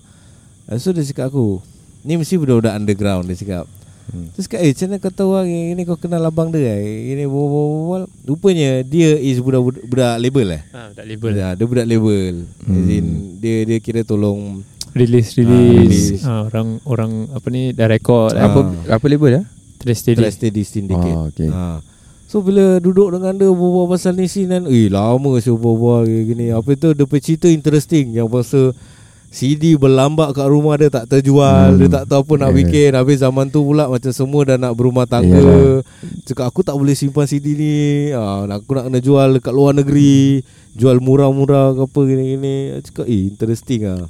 Uh, 0.68 0.76
So 0.76 0.92
dia 0.92 1.00
cakap 1.08 1.32
aku, 1.32 1.64
"Ni 2.04 2.20
mesti 2.20 2.36
budak-budak 2.36 2.76
underground." 2.76 3.24
Dia 3.24 3.40
cakap. 3.40 3.64
Hmm. 4.12 4.28
Terus 4.36 4.44
cakap, 4.44 4.60
"Eh, 4.60 4.76
macam 4.76 4.86
mana 4.92 4.96
kau 5.00 5.12
tahu 5.16 5.30
lah 5.40 5.44
ini 5.48 5.82
kau 5.88 5.96
kenal 5.96 6.20
abang 6.28 6.52
dia?" 6.52 6.76
eh? 6.76 7.16
Ini 7.16 7.24
berbual 7.24 8.04
Rupanya 8.28 8.84
dia 8.84 9.16
is 9.16 9.40
budak 9.40 9.72
budak 9.88 10.20
label 10.20 10.60
eh. 10.60 10.62
Ah, 10.76 10.92
tak 10.92 11.08
label. 11.08 11.32
Ya, 11.32 11.56
dia 11.56 11.64
budak 11.64 11.88
label. 11.88 12.44
Hmm. 12.44 12.76
As 12.76 12.88
in, 12.92 13.06
dia 13.40 13.64
dia 13.64 13.78
kira 13.80 14.04
tolong 14.04 14.60
Release 14.94 15.30
Ah, 15.32 15.38
release. 15.40 15.78
release. 16.08 16.22
Ah, 16.22 16.42
orang 16.44 16.68
orang 16.84 17.10
apa 17.30 17.46
ni 17.48 17.70
dah 17.70 17.86
record. 17.86 18.32
Ah. 18.32 18.46
Apa 18.46 18.58
apa 18.88 19.04
label 19.04 19.30
ya? 19.32 19.42
Trace 19.76 20.00
steady. 20.00 20.18
Trust 20.18 20.36
Steady 20.38 20.62
Syndicate. 20.62 21.12
Oh, 21.12 21.28
okay. 21.28 21.50
Ha. 21.50 21.82
So 22.24 22.40
bila 22.40 22.78
duduk 22.78 23.12
dengan 23.12 23.36
dia 23.36 23.46
berbual 23.46 23.86
pasal 23.86 24.14
ni 24.14 24.24
scene 24.24 24.50
kan 24.50 24.64
Eh 24.64 24.88
lama 24.88 25.38
saya 25.38 25.54
berbual 25.54 26.02
gini 26.02 26.50
Apa 26.50 26.74
tu 26.74 26.90
dia 26.90 27.04
punya 27.04 27.20
cerita 27.20 27.46
interesting 27.46 28.10
Yang 28.10 28.26
pasal 28.28 28.64
CD 29.28 29.74
berlambak 29.74 30.32
kat 30.32 30.46
rumah 30.46 30.74
dia 30.74 30.88
tak 30.88 31.06
terjual 31.06 31.46
Hmm. 31.68 31.78
Dia 31.78 31.88
tak 31.92 32.04
tahu 32.08 32.24
apa 32.24 32.34
nak 32.36 32.50
Yeah. 32.50 32.58
bikin 32.60 32.90
Habis 32.92 33.18
zaman 33.20 33.46
tu 33.48 33.62
pula 33.62 33.86
macam 33.86 34.10
semua 34.10 34.40
dah 34.42 34.56
nak 34.56 34.72
berumah 34.72 35.04
tangga 35.04 35.30
Yalah. 35.36 35.78
Cakap 36.24 36.46
aku 36.48 36.60
tak 36.62 36.74
boleh 36.74 36.94
simpan 36.94 37.22
CD 37.24 37.54
ni 37.54 37.74
ha, 38.10 38.48
Aku 38.48 38.72
nak 38.72 38.88
kena 38.88 38.98
jual 38.98 39.28
dekat 39.34 39.52
luar 39.52 39.70
negeri 39.72 40.42
Jual 40.72 40.98
murah-murah 40.98 41.70
ke 41.72 41.82
apa 41.84 42.00
gini-gini 42.04 42.54
Cakap 42.82 43.04
eh 43.04 43.22
interesting 43.28 43.80
ah. 43.84 44.02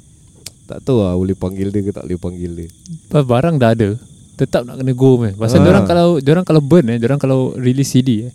Tak 0.65 0.81
tahu 0.81 0.97
lah 0.97 1.13
boleh 1.13 1.33
panggil 1.33 1.69
dia 1.69 1.79
ke 1.79 1.91
tak 1.91 2.03
boleh 2.03 2.17
panggil 2.17 2.51
dia 2.55 2.67
Pas 3.07 3.21
barang 3.21 3.55
dah 3.55 3.71
ada 3.71 3.89
tetap 4.35 4.61
nak 4.61 4.75
kena 4.75 4.91
go 4.91 5.15
meh. 5.15 5.31
Pasal 5.31 5.61
Ah. 5.61 5.69
orang 5.69 5.85
kalau 5.85 6.07
orang 6.17 6.43
kalau 6.43 6.59
burn 6.59 6.85
eh, 6.87 6.99
orang 6.99 7.15
kalau 7.15 7.39
release 7.55 7.87
CD 7.89 8.25
eh, 8.25 8.33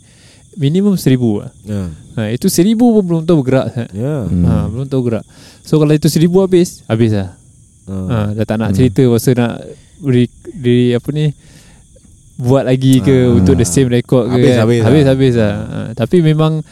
minimum 0.54 0.94
seribu 0.94 1.40
lah. 1.40 1.50
Ya 1.62 1.90
Ha, 2.12 2.26
itu 2.28 2.46
seribu 2.46 2.90
pun 2.90 3.02
belum 3.02 3.22
tahu 3.22 3.40
bergerak. 3.40 3.66
Ha. 3.70 3.84
Ya 3.92 4.14
Hmm. 4.22 4.42
Ha, 4.42 4.52
belum 4.66 4.87
tahu 4.87 5.02
gerak. 5.04 5.25
So 5.60 5.76
kalau 5.76 5.90
itu 5.90 6.06
seribu 6.06 6.40
habis, 6.40 6.82
habis 6.84 7.12
lah. 7.12 7.37
ha. 7.84 7.94
Ha, 7.94 8.16
dah 8.32 8.44
tak 8.44 8.56
nak 8.56 8.70
cerita 8.72 9.04
pasal 9.06 9.37
nak 9.37 9.60
di, 10.00 10.25
di 10.50 10.76
apa 10.90 11.08
ni 11.10 11.30
buat 12.37 12.64
lagi 12.64 12.99
ke 12.99 13.12
Ah. 13.26 13.37
untuk 13.37 13.54
the 13.54 13.64
same 13.64 13.87
record 13.87 14.26
ke 14.26 14.34
Habis, 14.34 14.50
kan? 14.50 14.60
habis 14.62 14.78
lah. 14.78 14.87
habis, 14.87 15.04
habis 15.06 15.34
lah. 15.34 15.52
Ha, 15.52 15.78
tapi 15.92 16.16
memang 16.20 16.64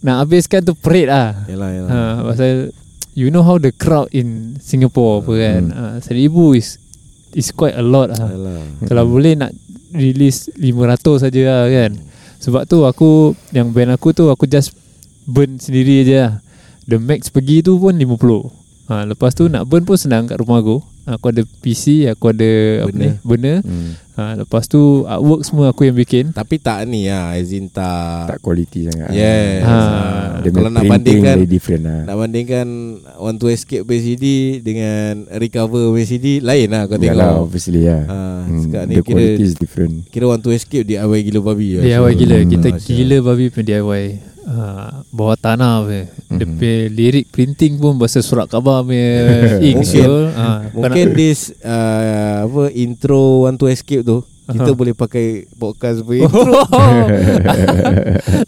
nak 0.00 0.22
habiskan 0.22 0.62
tu 0.62 0.72
perit 0.72 1.06
lah. 1.06 1.34
Yalah 1.44 1.70
yalah 1.72 1.90
Ha, 1.90 1.98
pasal 2.24 2.70
you 3.16 3.32
know 3.32 3.40
how 3.40 3.56
the 3.56 3.72
crowd 3.72 4.12
in 4.12 4.60
Singapore 4.60 5.24
apa 5.24 5.32
kan. 5.32 5.62
Hmm. 5.72 5.74
Ha, 5.74 5.84
seribu 6.04 6.52
is 6.52 6.76
is 7.32 7.48
quite 7.50 7.74
a 7.74 7.82
lot 7.82 8.12
lah. 8.12 8.28
Yalah 8.28 8.60
Kalau 8.84 9.08
boleh 9.08 9.32
nak 9.34 9.56
release 9.96 10.52
500 10.52 11.24
saja 11.24 11.40
lah 11.48 11.64
kan. 11.72 11.92
Sebab 12.36 12.68
tu 12.68 12.84
aku 12.84 13.32
yang 13.56 13.72
band 13.72 13.96
aku 13.96 14.12
tu 14.12 14.28
aku 14.28 14.44
just 14.44 14.76
burn 15.24 15.56
sendiri 15.56 16.04
je 16.04 16.16
lah. 16.20 16.44
The 16.86 17.00
max 17.00 17.32
pergi 17.32 17.64
tu 17.64 17.80
pun 17.80 17.96
50. 17.96 18.86
Ha, 18.86 19.02
lepas 19.08 19.34
tu 19.34 19.50
nak 19.50 19.66
burn 19.66 19.82
pun 19.82 19.98
senang 19.98 20.28
kat 20.30 20.38
rumah 20.38 20.62
aku. 20.62 20.84
Aku 21.06 21.30
ada 21.30 21.42
PC 21.62 22.10
Aku 22.10 22.28
ada 22.28 22.50
Apa 22.82 22.90
Benda. 22.90 22.98
ni 22.98 23.08
Benda 23.22 23.54
hmm. 23.62 23.90
ha, 24.12 24.22
Lepas 24.36 24.66
tu 24.66 24.80
Artwork 25.04 25.42
semua 25.42 25.70
aku 25.70 25.82
yang 25.82 25.94
bikin 25.94 26.34
Tapi 26.34 26.58
tak 26.58 26.82
ni 26.84 27.06
lah 27.06 27.32
As 27.32 27.48
in 27.48 27.70
tak 27.70 28.26
Tak 28.28 28.38
quality 28.40 28.90
sangat 28.90 29.14
Yes 29.14 29.62
Ha. 29.62 29.70
ha. 29.70 30.42
Kalau 30.42 30.66
nak 30.66 30.82
bandingkan 30.84 31.36
very 31.36 31.46
different 31.48 31.82
lah 31.82 32.00
Nak 32.04 32.16
bandingkan 32.18 32.66
Want 33.16 33.38
to 33.38 33.46
Escape 33.46 33.82
punya 33.82 34.02
CD 34.02 34.24
Dengan 34.58 35.30
Recover 35.30 35.88
punya 35.88 36.04
CD 36.04 36.26
Lain 36.38 36.66
lah 36.68 36.84
kau 36.84 36.98
tengok 36.98 37.14
Yalah 37.14 37.38
obviously 37.38 37.86
lah 37.86 38.02
ha, 38.04 38.18
hmm. 38.42 38.60
Sekarang 38.60 38.86
ni 38.86 38.94
The 38.94 39.02
kira 39.02 39.14
quality 39.16 39.44
is 39.44 39.54
different 39.54 39.94
Kira 40.10 40.26
Want 40.26 40.42
to 40.42 40.50
Escape 40.50 40.82
DIY 40.84 41.20
gila 41.24 41.40
babi 41.44 41.78
lah. 41.78 41.82
DIY 41.82 42.12
gila 42.16 42.36
Hmm. 42.36 42.50
Kita 42.50 42.68
Masya 42.68 42.90
gila 42.92 43.16
babi 43.22 43.44
punya 43.48 43.78
DIY 43.78 44.04
uh, 44.46 45.02
Bawah 45.08 45.34
tanah 45.34 45.82
Dia 45.84 46.06
Mhm. 46.42 46.54
punya 46.54 46.76
lirik 46.88 47.26
printing 47.28 47.76
pun 47.76 47.94
Bahasa 47.94 48.18
surat 48.18 48.46
khabar 48.46 48.80
punya 48.80 49.10
ink 49.68 49.82
Mungkin. 49.82 50.08
Kau 50.08 50.22
Mungkin 50.76 51.06
this 51.12 51.50
uh, 51.60 52.44
apa 52.44 52.62
intro 52.72 53.42
Want 53.42 53.56
to 53.56 53.66
Escape 53.66 54.02
tu 54.02 54.22
kita 54.46 54.62
Aha. 54.64 54.78
boleh 54.78 54.94
pakai 54.94 55.26
podcast 55.52 56.00
punya 56.00 56.30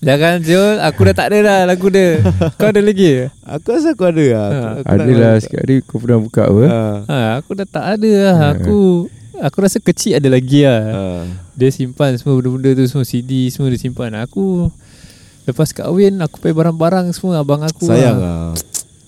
Jangan 0.00 0.38
Jul 0.40 0.78
Aku 0.81 1.00
dah 1.02 1.14
tak 1.17 1.26
ada 1.28 1.38
dah 1.40 1.59
lagu 1.64 1.88
dia 1.88 2.23
Kau 2.55 2.69
ada 2.69 2.78
lagi 2.78 3.26
Aku 3.43 3.67
rasa 3.69 3.93
aku 3.93 4.07
ada 4.07 4.23
lah. 4.23 4.47
Ha. 4.47 4.59
Aku, 4.76 4.78
aku 4.78 4.95
nak- 4.95 5.02
Adalah 5.05 5.35
sekali 5.38 5.75
kau 5.83 5.99
pernah 5.99 6.19
buka 6.21 6.43
apa 6.45 6.62
Ha. 6.62 6.83
ha, 7.05 7.19
Aku 7.37 7.50
dah 7.52 7.67
tak 7.67 7.85
ada 7.97 8.11
lah 8.25 8.37
Aku 8.55 8.78
Aku 9.38 9.57
rasa 9.59 9.78
kecil 9.78 10.14
ada 10.14 10.28
lagi 10.28 10.62
lah 10.62 10.81
Ha. 10.81 11.02
Dia 11.55 11.69
simpan 11.69 12.14
semua 12.14 12.38
benda-benda 12.38 12.71
tu 12.75 12.87
Semua 12.87 13.02
CD 13.02 13.31
Semua 13.49 13.67
dia 13.69 13.81
simpan 13.81 14.14
Aku 14.17 14.71
Lepas 15.49 15.73
kahwin 15.73 16.21
Aku 16.21 16.37
pay 16.38 16.52
barang-barang 16.52 17.09
semua 17.11 17.40
Abang 17.40 17.61
aku 17.61 17.83
Sayang 17.83 18.21
lah. 18.21 18.52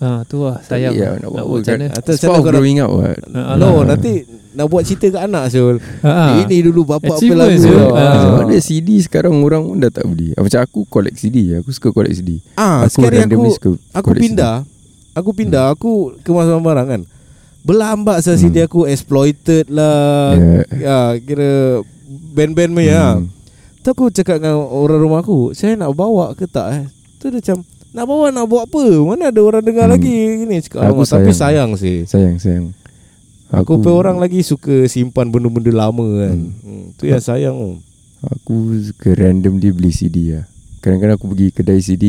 lah. 0.01 0.19
ha, 0.19 0.25
Tu 0.25 0.37
lah 0.37 0.59
Sayang 0.61 0.93
Ya, 0.93 1.13
lah. 1.13 1.21
nak 1.21 1.29
Nak 1.31 1.45
buat 1.45 1.59
macam 1.61 1.75
mana 1.75 1.87
Atau 1.93 2.11
It's 2.11 2.23
part 2.23 2.33
of 2.33 2.41
macam 2.41 2.41
mana 2.41 2.41
kau 2.41 2.49
nak 2.49 2.55
growing 2.57 2.79
up 2.79 2.91
what 2.91 3.19
Ha, 3.21 3.53
No, 3.55 3.69
alah. 3.71 3.85
nanti 3.87 4.13
nak 4.51 4.67
buat 4.67 4.83
cerita 4.83 5.07
ke 5.09 5.19
anak 5.21 5.47
Syul. 5.47 5.79
Ha. 6.03 6.43
Ini 6.43 6.57
dulu 6.67 6.83
bapak 6.83 7.15
apa 7.15 7.35
lagu. 7.39 7.55
Syul. 7.57 7.77
tau. 7.77 7.95
Ha. 7.95 8.07
Sebab 8.19 8.41
ada 8.43 8.59
CD 8.59 8.89
sekarang 8.99 9.39
orang 9.39 9.63
pun 9.63 9.79
dah 9.79 9.93
tak 9.93 10.05
beli 10.05 10.35
Ah, 10.35 10.43
Macam 10.43 10.59
aku 10.59 10.81
collect 10.85 11.17
CD 11.17 11.55
Aku 11.55 11.71
suka 11.71 11.93
collect 11.93 12.19
CD 12.19 12.43
Ah, 12.57 12.83
Aku 12.83 12.99
sekali 12.99 13.21
aku 13.21 13.47
suka 13.53 13.71
aku 13.93 14.09
pindah. 14.13 14.67
Aku 15.11 15.31
pindah, 15.31 15.65
aku 15.69 15.93
kemas 16.23 16.47
barang 16.47 16.87
kan. 16.89 17.03
Berlambak 17.61 18.23
saya 18.23 18.39
CD 18.39 18.63
aku 18.63 18.87
exploited 18.87 19.67
lah. 19.69 20.33
Yeah. 20.33 20.65
Ya, 20.73 20.99
kira 21.19 21.83
band-band 22.33 22.73
punya 22.73 22.95
lah. 22.95 23.15
Hmm. 23.19 23.27
Tu 23.81 23.89
aku 23.89 24.13
cakap 24.13 24.39
dengan 24.39 24.61
orang 24.61 25.01
rumah 25.01 25.21
aku, 25.21 25.53
saya 25.53 25.73
nak 25.73 25.93
bawa 25.93 26.33
ke 26.33 26.45
tak 26.45 26.67
eh? 26.71 26.85
Tu 27.17 27.29
dia 27.29 27.41
macam 27.41 27.57
nak 27.91 28.05
bawa 28.05 28.25
nak 28.29 28.45
buat 28.45 28.65
apa? 28.65 28.85
Mana 29.03 29.33
ada 29.33 29.41
orang 29.41 29.65
dengar 29.65 29.89
Hmm. 29.89 29.95
lagi 29.97 30.13
gini 30.39 30.57
cakap. 30.61 30.85
Aku 30.85 31.01
Alamak, 31.01 31.09
tapi 31.09 31.33
sayang. 31.33 31.35
sayang 31.35 31.71
sih. 31.75 31.97
Sayang 32.05 32.37
sayang 32.37 32.67
Aku, 33.51 33.83
aku 33.83 33.91
orang 33.91 34.17
lagi 34.17 34.47
suka 34.47 34.87
simpan 34.87 35.27
benda-benda 35.27 35.73
lama 35.73 36.07
kan. 36.21 36.37
Hmm. 36.39 36.55
Hmm, 36.63 36.85
tu 36.95 37.09
yang 37.09 37.19
sayang 37.19 37.57
tu. 37.57 37.73
Aku 38.21 38.55
suka 38.79 39.17
randomly 39.17 39.73
beli 39.73 39.89
CD 39.89 40.37
lah 40.37 40.45
Kadang-kadang 40.79 41.17
aku 41.17 41.33
pergi 41.33 41.49
kedai 41.51 41.81
CD 41.81 42.05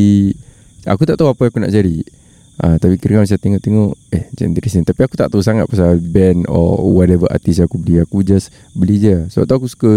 Aku 0.83 1.07
tak 1.07 1.15
tahu 1.15 1.31
apa 1.31 1.47
aku 1.47 1.63
nak 1.63 1.71
cari 1.71 2.03
Ah, 2.59 2.75
tapi 2.75 2.99
kira 2.99 3.23
macam 3.23 3.31
tengok-tengok 3.33 3.91
Eh 4.11 4.27
macam 4.27 4.45
interesting 4.45 4.83
Tapi 4.83 5.01
aku 5.01 5.15
tak 5.15 5.31
tahu 5.31 5.39
sangat 5.39 5.65
pasal 5.65 5.97
band 5.97 6.51
Or 6.51 6.83
whatever 6.83 7.31
artis 7.31 7.57
aku 7.57 7.79
beli 7.79 8.03
Aku 8.03 8.21
just 8.21 8.51
beli 8.75 8.99
je 8.99 9.23
Sebab 9.31 9.45
tu 9.47 9.55
aku 9.55 9.67
suka 9.71 9.91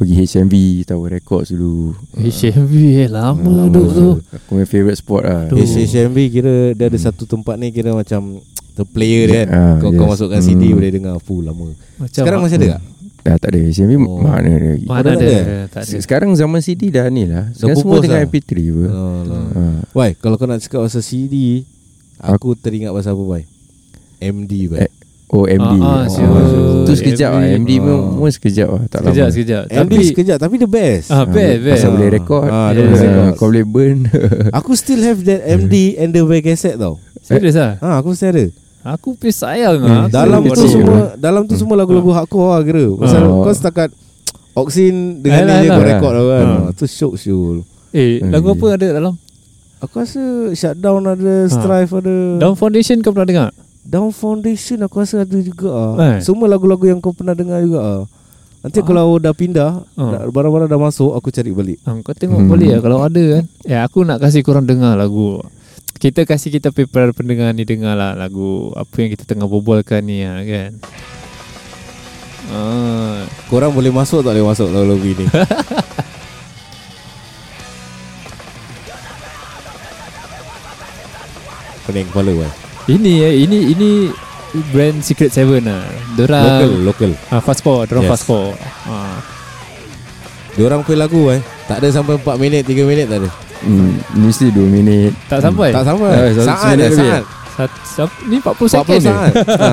Pergi 0.00 0.14
HMV 0.16 0.54
Tower 0.82 1.12
Records 1.12 1.52
dulu 1.52 1.92
HMV 2.16 2.72
eh 2.98 3.08
Lama 3.08 3.36
Ah, 3.36 3.68
duk 3.68 3.88
tu 3.90 4.08
Aku 4.32 4.46
punya 4.50 4.64
favourite 4.64 4.96
spot 4.96 5.22
lah 5.22 5.44
Aduh. 5.44 5.60
HMV 5.60 6.16
kira 6.30 6.54
dia 6.72 6.88
ada 6.88 6.96
satu 6.96 7.24
tempat 7.24 7.54
ni 7.54 7.68
kira 7.68 7.92
macam 7.92 8.40
the 8.76 8.84
player 8.86 9.28
dia 9.28 9.44
kan. 9.44 9.48
Ah, 9.50 9.74
kau, 9.76 9.92
kau 9.92 10.08
yes. 10.08 10.12
masukkan 10.16 10.40
CD 10.40 10.62
Hmm. 10.66 10.74
boleh 10.74 10.90
dengar 10.90 11.14
full 11.18 11.44
lama. 11.44 11.76
Macam 11.98 12.16
Sekarang 12.16 12.40
masih 12.40 12.56
ada 12.56 12.68
tak? 12.72 12.82
Dah 13.20 13.36
tak 13.36 13.48
ada 13.52 13.60
HMV 13.60 13.92
Oh. 14.00 14.16
mana 14.16 14.48
ada 14.48 14.68
lagi 14.72 14.86
Mana 14.88 15.04
tak 15.04 15.12
ada 15.12 15.26
ada? 15.28 15.38
Tak 15.68 15.80
ada 15.84 15.96
Sekarang 16.00 16.30
zaman 16.32 16.60
CD 16.60 16.88
dah 16.88 17.04
ni 17.06 17.28
lah 17.28 17.52
Sekarang 17.52 17.68
Dah 17.68 17.76
semua 17.76 17.92
pupus 17.92 18.02
dengan 18.02 18.16
lah. 18.16 18.26
MP3 18.26 18.50
apa 18.56 18.84
Oh, 18.88 19.20
lah. 19.22 19.44
Ah. 19.52 19.78
Why, 19.92 20.10
kalau 20.14 20.34
kau 20.34 20.48
nak 20.48 20.58
cakap 20.58 20.80
pasal 20.80 21.02
CD, 21.02 21.68
aku 22.16 22.54
teringat 22.54 22.88
pasal 22.90 23.12
apa, 23.12 23.20
Boy? 23.26 23.42
MD, 24.18 24.52
Boy. 24.66 24.78
Eh, 24.78 24.90
Oh 25.30 25.46
MD 25.46 25.74
Ah, 25.78 26.02
ah, 26.02 26.04
oh? 26.10 26.82
Tu 26.82 26.92
sekejap 26.92 27.30
lah 27.30 27.42
MD. 27.44 27.54
MD 27.56 27.70
pun 27.78 27.94
Ah. 27.94 28.02
pun 28.12 28.28
sekejap 28.28 28.68
lah 28.68 28.82
Tak 28.84 28.98
Sekejap 29.00 29.14
lama 29.20 29.30
sekejap 29.30 29.62
MD 29.64 29.74
Tapi 29.78 29.94
sekejap 30.04 30.36
tapi 30.36 30.54
the 30.56 30.66
best. 30.66 31.06
Ah 31.08 31.22
best 31.22 31.56
best 31.60 31.74
Pasal 31.78 31.90
boleh 31.92 32.10
record 32.12 32.44
Ah, 32.44 32.68
dia 32.68 32.82
boleh 32.82 32.98
Ah, 32.98 33.02
record. 33.06 33.30
Kau 33.36 33.46
boleh 33.46 33.64
burn 33.64 33.98
Aku 34.58 34.70
still 34.74 34.98
have 35.00 35.22
that 35.22 35.40
MD 35.44 35.74
and 35.96 36.10
the 36.10 36.22
back 36.22 36.42
cassette 36.44 36.76
tau. 36.76 36.98
Serius 37.20 37.54
lah 37.54 37.78
Ha, 37.78 37.98
aku 37.98 38.10
still 38.10 38.32
ada. 38.32 38.44
Aku 38.82 39.12
pun 39.12 39.30
sayang 39.30 39.76
Hmm, 39.76 39.86
lah 39.86 40.00
Aku 40.02 40.10
Dalam 40.10 40.40
tu 40.42 40.56
ni. 40.56 40.72
semua 40.72 40.98
dalam 41.14 41.42
tu 41.44 41.54
semua 41.54 41.76
lagu-lagu 41.76 42.10
hardcore 42.10 42.50
lah 42.50 42.60
kira. 42.60 42.84
Pasal 42.96 43.20
Ah. 43.22 43.38
kau 43.40 43.52
setakat 43.52 43.90
Oxin 44.52 44.94
dengan 45.20 45.46
Alah, 45.46 45.58
ni 45.60 45.68
kau 45.68 45.84
record 45.86 46.12
tau 46.12 46.26
kan. 46.26 46.42
Ah. 46.44 46.58
Ah, 46.60 46.70
Tu 46.72 46.84
syok 46.84 47.14
syul. 47.14 47.56
Eh 47.92 48.18
lagu 48.20 48.46
Hmm. 48.46 48.56
apa 48.56 48.66
ada 48.74 48.86
dalam 48.92 49.14
Aku 49.80 49.94
rasa 49.96 50.20
Shutdown 50.50 51.06
ada 51.06 51.46
Strive 51.46 51.88
ada 51.94 52.16
Down 52.36 52.52
Foundation 52.52 52.98
kau 52.98 53.10
pernah 53.10 53.24
dengar 53.24 53.48
Down 53.82 54.10
Foundation 54.10 54.80
aku 54.80 55.00
rasa 55.00 55.22
ada 55.22 55.38
juga 55.38 55.68
ah. 55.68 55.92
Eh. 55.98 56.18
Semua 56.20 56.46
lagu-lagu 56.46 56.84
yang 56.84 56.98
kau 56.98 57.10
pernah 57.10 57.32
dengar 57.32 57.58
juga 57.58 57.80
ah. 57.80 58.02
Nanti 58.60 58.78
Ah. 58.78 58.84
kalau 58.84 59.16
dah 59.16 59.32
pindah 59.32 59.82
Ah. 59.94 60.10
dah- 60.14 60.28
Barang-barang 60.28 60.68
dah 60.68 60.76
masuk 60.78 61.12
Aku 61.12 61.28
cari 61.28 61.48
balik 61.48 61.80
ha, 61.82 61.96
Kau 61.98 62.12
tengok 62.12 62.38
Hmm. 62.38 62.46
boleh 62.46 62.68
lah 62.70 62.80
Kalau 62.80 63.00
ada 63.00 63.22
kan 63.32 63.44
Ya 63.64 63.78
aku 63.82 64.04
nak 64.04 64.20
kasih 64.20 64.40
korang 64.40 64.64
dengar 64.64 64.94
lagu 64.94 65.40
Kita 65.96 66.22
kasih 66.22 66.48
kita 66.50 66.68
para 66.86 67.08
pendengar 67.10 67.50
ni 67.50 67.64
dengar 67.64 67.92
lah 67.92 68.12
Lagu 68.12 68.68
Apa 68.74 69.00
yang 69.00 69.10
kita 69.10 69.24
tengah 69.24 69.44
berbualkan 69.44 70.00
ni 70.02 70.22
lah 70.22 70.40
kan 70.40 70.70
Ah, 72.50 73.24
Korang 73.46 73.72
boleh 73.72 73.88
masuk 73.88 74.20
tak 74.20 74.34
boleh 74.34 74.44
masuk 74.44 74.68
lagu-lagu 74.68 75.08
ini 75.08 75.24
Pening 81.82 82.06
kepala 82.06 82.32
kan 82.36 82.69
ini 82.90 83.12
eh, 83.20 83.34
ini 83.40 83.58
ini 83.70 83.90
brand 84.68 84.98
Secret 84.98 85.30
Seven 85.30 85.62
lah. 85.62 85.86
Dorang 86.12 86.42
Local 86.42 86.72
Local 86.82 87.10
ah, 87.30 87.38
fastcore, 87.38 87.86
dorang 87.86 88.04
Yes. 88.04 88.12
fastcore. 88.12 88.52
Ah. 88.84 89.18
Diorang 90.50 90.82
play 90.82 90.98
lagu 90.98 91.30
eh 91.30 91.38
Tak 91.64 91.78
ada 91.78 91.88
sampai 91.88 92.18
4 92.18 92.26
minit 92.36 92.66
3 92.66 92.82
minit 92.82 93.06
tak 93.06 93.22
ada 93.22 93.30
hmm, 93.62 94.18
Mesti 94.18 94.50
2 94.50 94.58
minit 94.66 95.14
Tak 95.24 95.38
sampai. 95.40 95.70
Tak 95.70 95.86
sampai 95.86 96.10
Eh, 96.10 96.30
satu 96.34 96.42
Saat 96.44 96.66
dah 96.66 96.88
lebih. 96.90 96.98
saat 96.98 97.24
Sat, 97.50 97.70
sat, 97.86 98.10
ni 98.26 98.36
40 98.36 98.66
second 98.66 98.82
40 98.90 98.98
je. 98.98 99.06
saat 99.06 99.30
ha. 99.30 99.70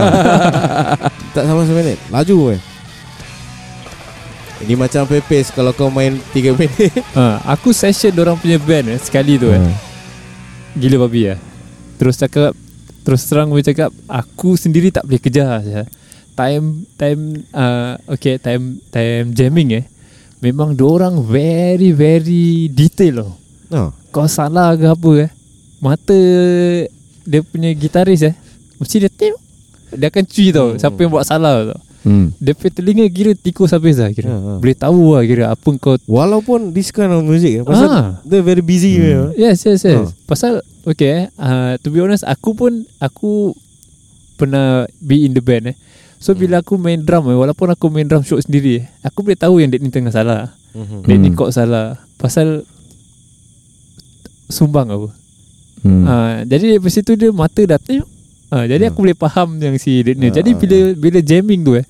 Tak 1.35 1.43
sampai 1.43 1.63
1 1.65 1.73
minit 1.73 1.97
Laju 2.07 2.37
eh 2.53 2.59
Ini 4.59 4.73
macam 4.75 5.01
pepes 5.03 5.49
Kalau 5.49 5.73
kau 5.73 5.89
main 5.89 6.13
3 6.29 6.53
minit 6.61 6.93
Ha, 7.13 7.41
aku 7.47 7.73
session 7.73 8.13
orang 8.15 8.37
punya 8.37 8.61
band 8.61 8.93
eh, 8.93 8.99
sekali 9.01 9.41
tu 9.41 9.49
eh. 9.49 9.57
Ah. 9.57 9.73
Gila 10.73 11.01
babi 11.01 11.25
lah 11.27 11.41
Terus 11.97 12.15
cakap 12.15 12.53
Terus 13.07 13.23
terang 13.23 13.47
boleh 13.47 13.63
cakap 13.63 13.95
Aku 14.11 14.59
sendiri 14.59 14.91
tak 14.91 15.07
boleh 15.07 15.23
kejar 15.23 15.63
saja. 15.63 15.87
Time 16.35 16.83
Time 16.99 17.21
uh, 17.55 17.95
Okay 18.11 18.35
time 18.35 18.83
Time 18.91 19.31
jamming 19.31 19.79
eh 19.79 19.85
Memang 20.43 20.75
orang 20.83 21.23
very 21.23 21.95
very 21.95 22.67
detail 22.67 23.23
loh 23.23 23.31
ha. 23.71 23.95
Kau 24.11 24.27
salah 24.27 24.75
ke 24.75 24.83
apa 24.83 25.11
eh 25.23 25.29
Mata 25.79 26.19
Dia 27.23 27.39
punya 27.47 27.71
gitaris 27.71 28.27
eh 28.27 28.35
Mesti 28.77 29.07
dia 29.07 29.09
tengok 29.09 29.41
Dia 29.95 30.11
akan 30.11 30.25
cuy 30.27 30.47
tau 30.51 30.67
Hmm. 30.75 30.79
Siapa 30.83 30.99
yang 30.99 31.11
buat 31.15 31.23
salah 31.23 31.63
tau 31.63 31.86
hmm. 32.07 32.27
Dia 32.39 32.55
telinga 32.55 33.03
kira 33.07 33.31
tikus 33.33 33.69
habis 33.69 33.99
lah 33.99 34.07
kira 34.09 34.27
Ha, 34.27 34.37
ha. 34.37 34.51
Boleh 34.57 34.73
tahu 34.73 35.01
lah 35.11 35.23
kira 35.23 35.43
Apa 35.49 35.67
kau 35.75 35.99
Walaupun 36.03 36.71
this 36.71 36.89
kind 36.89 37.11
of 37.11 37.21
music 37.21 37.59
eh, 37.59 37.63
Pasal 37.63 37.87
Ah. 37.87 38.07
Dia 38.23 38.39
very 38.39 38.63
busy 38.63 38.95
Hmm. 38.95 39.29
hmm. 39.29 39.29
Yes 39.35 39.59
yes 39.61 39.83
yes 39.83 40.07
Ha. 40.07 40.23
Pasal 40.23 40.59
Okay 40.81 41.09
eh 41.09 41.25
uh, 41.35 41.75
To 41.77 41.87
be 41.89 41.99
honest 41.99 42.23
Aku 42.23 42.53
pun 42.53 42.71
Aku 42.97 43.51
Pernah 44.35 44.87
Be 44.97 45.23
in 45.23 45.31
the 45.31 45.41
band 45.41 45.69
eh 45.69 45.75
So 46.17 46.31
Hmm. 46.31 46.39
bila 46.39 46.55
aku 46.59 46.75
main 46.75 46.97
drum 46.99 47.27
eh 47.27 47.35
Walaupun 47.35 47.67
aku 47.69 47.85
main 47.87 48.05
drum 48.05 48.23
shot 48.23 48.41
sendiri 48.41 48.81
eh, 48.81 48.85
Aku 49.03 49.21
boleh 49.21 49.35
tahu 49.35 49.59
yang 49.59 49.67
Dek 49.67 49.79
ni 49.79 49.91
tengah 49.91 50.09
salah 50.09 50.55
hmm. 50.71 51.03
Dek 51.03 51.17
ni 51.17 51.29
kok 51.31 51.51
salah 51.51 51.99
Pasal 52.15 52.63
Sumbang 54.47 54.87
apa 54.87 55.09
Hmm. 55.77 56.03
uh, 56.03 56.41
Jadi 56.41 56.73
lepas 56.73 56.89
itu 56.91 57.13
dia 57.13 57.29
Mata 57.29 57.61
dah 57.61 57.77
tengok 57.77 58.09
uh, 58.49 58.63
Jadi 58.63 58.83
Hmm. 58.83 58.91
aku 58.91 58.99
boleh 59.01 59.17
faham 59.17 59.49
Yang 59.57 59.75
si 59.79 59.91
Dek 60.01 60.15
ni 60.15 60.27
Ah, 60.27 60.33
Jadi 60.33 60.51
ah, 60.51 60.57
bila 60.57 60.77
Bila 60.93 61.19
jamming 61.19 61.61
tu 61.61 61.73
eh 61.73 61.85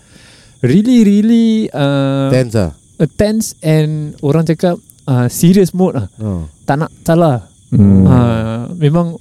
Really 0.60 1.02
really 1.02 1.48
uh, 1.70 2.30
Tense 2.30 2.58
uh, 2.58 2.72
Tense 3.12 3.54
And 3.60 4.18
Orang 4.20 4.44
cakap 4.44 4.78
uh, 5.06 5.28
Serious 5.28 5.72
mode 5.72 5.96
lah 5.96 6.08
oh. 6.18 6.50
Tak 6.64 6.76
nak 6.78 6.92
salah 7.02 7.48
Hmm. 7.68 8.08
uh, 8.08 8.72
memang 8.80 9.20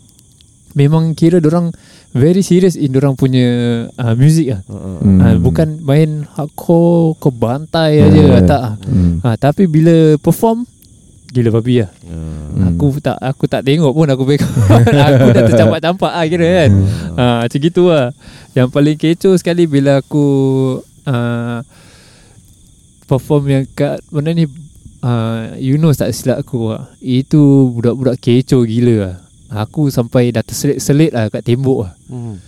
memang 0.73 1.19
kira 1.19 1.43
orang 1.43 1.75
very 2.13 2.47
serious 2.47 2.79
in 2.79 2.95
orang 2.95 3.19
punya 3.19 3.43
uh, 3.91 4.15
music 4.15 4.55
ah. 4.55 4.63
Uh, 4.71 5.03
Hmm. 5.03 5.19
Uh, 5.19 5.35
bukan 5.43 5.83
main 5.83 6.23
hardcore 6.31 7.19
ke 7.19 7.27
bantai 7.27 7.99
Hmm. 7.99 8.07
aja 8.07 8.23
tak 8.47 8.61
ah. 8.63 8.75
Hmm. 8.87 9.19
Uh, 9.19 9.35
tapi 9.35 9.67
bila 9.67 10.15
perform 10.17 10.63
gila 11.37 11.61
babi 11.61 11.85
lah. 11.85 11.91
Ah. 12.09 12.73
Aku 12.73 12.97
tak 12.97 13.21
aku 13.21 13.45
tak 13.45 13.69
tengok 13.69 13.93
pun 13.93 14.09
aku 14.09 14.25
pegang 14.25 14.49
Aku 15.13 15.29
dah 15.29 15.43
tercampak-campak 15.45 16.13
lah 16.17 16.25
kira 16.25 16.47
kan. 16.65 16.71
Ha, 17.21 17.25
Macam 17.45 17.59
gitu 17.61 17.93
lah. 17.93 18.17
Yang 18.57 18.69
paling 18.73 18.97
kecoh 18.97 19.35
sekali 19.37 19.69
bila 19.69 20.01
aku 20.01 20.25
uh, 21.05 21.61
Perform 23.05 23.45
yang 23.53 23.65
kat 23.77 24.01
Mana 24.09 24.33
ni 24.33 24.49
uh, 25.05 25.53
Yunus 25.61 26.01
tak 26.01 26.17
silap 26.17 26.41
aku 26.41 26.73
lah. 26.73 26.89
Itu 27.05 27.69
budak-budak 27.77 28.17
kecoh 28.17 28.65
gila 28.65 28.97
lah. 29.05 29.17
Aku 29.69 29.93
sampai 29.93 30.33
dah 30.33 30.43
terselit-selit 30.43 31.13
lah 31.13 31.29
kat 31.29 31.45
tembok 31.45 31.87
lah. 31.87 31.93
Hmm. 32.09 32.41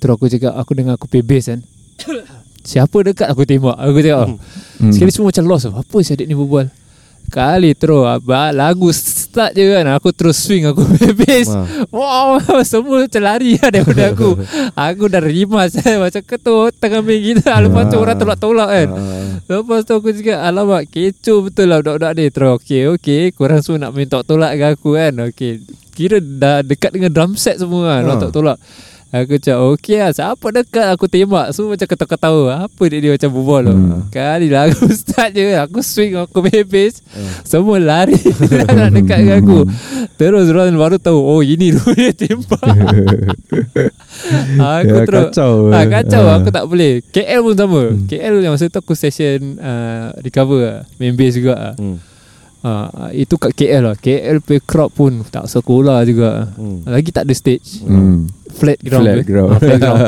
Terus 0.00 0.12
aku 0.16 0.26
cakap 0.32 0.56
Aku 0.56 0.72
dengar 0.72 0.96
aku 0.96 1.06
pay 1.06 1.20
bass 1.20 1.52
kan. 1.52 1.60
Siapa 2.62 2.94
dekat 3.02 3.26
aku 3.26 3.42
tembak? 3.44 3.76
Aku 3.76 4.00
cakap 4.00 4.32
Hmm. 4.82 4.90
Sekali 4.90 5.14
semua 5.14 5.30
macam 5.30 5.46
lost. 5.46 5.70
Apa 5.70 6.02
si 6.02 6.10
adik 6.10 6.26
ni 6.26 6.34
berbual 6.34 6.81
Kali 7.28 7.72
terus 7.72 8.02
abang, 8.04 8.50
Lagu 8.50 8.88
start 8.90 9.52
je 9.52 9.64
kan 9.70 9.86
Aku 9.96 10.10
terus 10.10 10.36
swing 10.36 10.66
Aku 10.66 10.82
Wah. 10.82 11.64
Wow 11.88 12.28
Semua 12.68 13.06
macam 13.06 13.22
lari 13.24 13.56
lah 13.56 13.70
daripada 13.72 14.12
aku. 14.12 14.36
Aku 14.90 15.08
dah 15.08 15.22
rimas 15.22 15.76
eh, 15.78 15.96
Macam 16.02 16.22
ketut 16.24 16.72
Tengah 16.76 17.00
main 17.00 17.20
gitar 17.20 17.62
Lepas 17.62 17.88
tu 17.88 17.96
orang 17.96 18.16
tolak-tolak 18.16 18.68
kan. 18.68 18.88
Ah. 18.92 19.24
Lepas 19.48 19.80
tu 19.84 19.92
aku 19.94 20.08
cakap 20.12 20.38
Alamak 20.42 20.82
kecoh 20.88 21.38
betul 21.48 21.66
lah 21.68 21.78
budak-budak 21.80 22.12
ni. 22.16 22.24
Terus 22.28 22.50
okay 22.56 22.82
okay 22.88 23.22
Korang 23.30 23.60
semua 23.60 23.88
nak 23.88 23.92
main 23.94 24.08
tolak-tolak 24.08 24.50
dengan 24.52 24.70
aku 24.74 24.88
kan? 24.96 25.12
Okay 25.30 25.52
Kira 25.92 26.16
dah 26.18 26.60
dekat 26.60 26.90
dengan 26.92 27.12
drum 27.12 27.36
set 27.36 27.60
semua 27.60 27.96
kan 27.96 28.00
Orang 28.04 28.16
Ha. 28.16 28.22
tolak-tolak 28.28 28.58
Aku 29.12 29.36
cakap 29.36 29.60
okay 29.76 30.00
lah 30.00 30.08
Siapa 30.16 30.46
dekat 30.48 30.88
aku 30.88 31.04
tembak? 31.04 31.52
Semua 31.52 31.76
macam 31.76 31.84
ketawa-ketawa. 31.84 32.64
Apa 32.64 32.82
dia, 32.88 32.98
dia 33.04 33.10
macam 33.12 33.28
berbual 33.28 33.60
tu? 33.68 33.74
Hmm. 33.76 34.00
Kali 34.08 34.48
lah 34.48 34.64
aku 34.72 34.88
start 34.88 35.36
je. 35.36 35.52
Aku 35.52 35.84
swing 35.84 36.16
Aku 36.16 36.40
bass 36.40 37.04
Hmm. 37.12 37.28
Semua 37.44 37.76
lari. 37.76 38.16
Nak 38.72 38.88
dekat 38.96 39.18
dengan 39.20 39.36
aku. 39.44 39.58
Terus 40.16 40.48
orang 40.48 40.72
baru 40.80 40.96
tahu 40.96 41.20
Oh 41.20 41.44
ini 41.44 41.76
tu 41.76 41.84
dia 41.98 42.08
tembak. 42.16 42.64
Aku 44.56 44.96
Ya, 44.96 45.04
terus 45.04 45.28
kacau. 45.28 45.68
ah, 45.68 45.84
Kacau. 45.84 46.24
Ah. 46.24 46.40
Aku 46.40 46.48
tak 46.48 46.64
boleh. 46.64 47.04
KL 47.12 47.44
pun 47.44 47.52
sama. 47.52 47.82
KL 48.08 48.40
yang 48.40 48.56
masa 48.56 48.72
tu 48.72 48.80
aku 48.80 48.96
session 48.96 49.60
uh, 49.60 50.16
Recover 50.24 50.60
lah. 50.64 50.80
Main 50.96 51.12
bass 51.12 51.36
juga 51.36 51.52
lah. 51.52 51.74
Hmm. 51.76 52.00
Ah, 52.62 53.10
Itu 53.10 53.34
kat 53.36 53.52
KL 53.52 53.82
lah 53.82 53.94
KL 53.94 54.38
pay 54.38 54.58
crowd 54.58 54.88
pun 54.88 55.26
Tak 55.26 55.46
sekolah 55.46 56.06
juga 56.06 56.46
Hmm. 56.54 56.86
Lagi 56.86 57.10
tak 57.10 57.26
ada 57.26 57.34
stage 57.34 57.82
Hmm. 57.82 58.30
Flat 58.48 58.78
ground 58.78 59.02
Flat 59.02 59.26
ground. 59.26 59.50
Ah, 59.50 59.58
flat 59.58 59.78
ground 59.78 60.00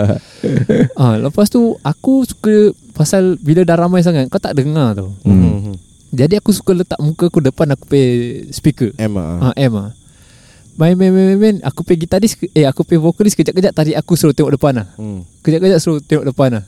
ah, 0.94 1.14
Lepas 1.24 1.48
tu 1.48 1.74
Aku 1.80 2.22
suka 2.22 2.70
Pasal 2.92 3.34
bila 3.36 3.62
dah 3.62 3.74
ramai 3.76 4.00
sangat 4.00 4.28
Kau 4.28 4.38
tak 4.38 4.54
dengar 4.54 4.94
tau 4.94 5.10
Hmm. 5.20 5.66
Hmm. 5.66 5.76
Jadi 6.08 6.38
aku 6.38 6.54
suka 6.54 6.70
letak 6.72 6.94
muka 6.98 7.26
aku 7.26 7.42
depan 7.42 7.74
Aku 7.74 7.84
pay 7.84 8.06
speaker 8.48 8.94
M 8.94 9.18
ah. 9.18 9.50
Ah, 9.50 9.54
M 9.56 9.74
ah. 9.74 9.90
Main 10.74 10.94
main 10.94 11.10
main 11.10 11.34
main. 11.34 11.56
Aku 11.60 11.82
pay 11.82 11.94
gitaris 11.96 12.38
Eh 12.50 12.62
aku 12.62 12.82
pay 12.82 12.94
vokalis 12.96 13.34
Kejap-kejap 13.34 13.70
tarik 13.72 13.94
aku 13.94 14.14
suruh 14.14 14.30
tengok 14.30 14.54
depan 14.54 14.74
lah 14.76 14.86
Hmm. 14.94 15.26
Kejap-kejap 15.42 15.78
suruh 15.78 15.98
tengok 15.98 16.30
depan 16.30 16.54
lah 16.54 16.64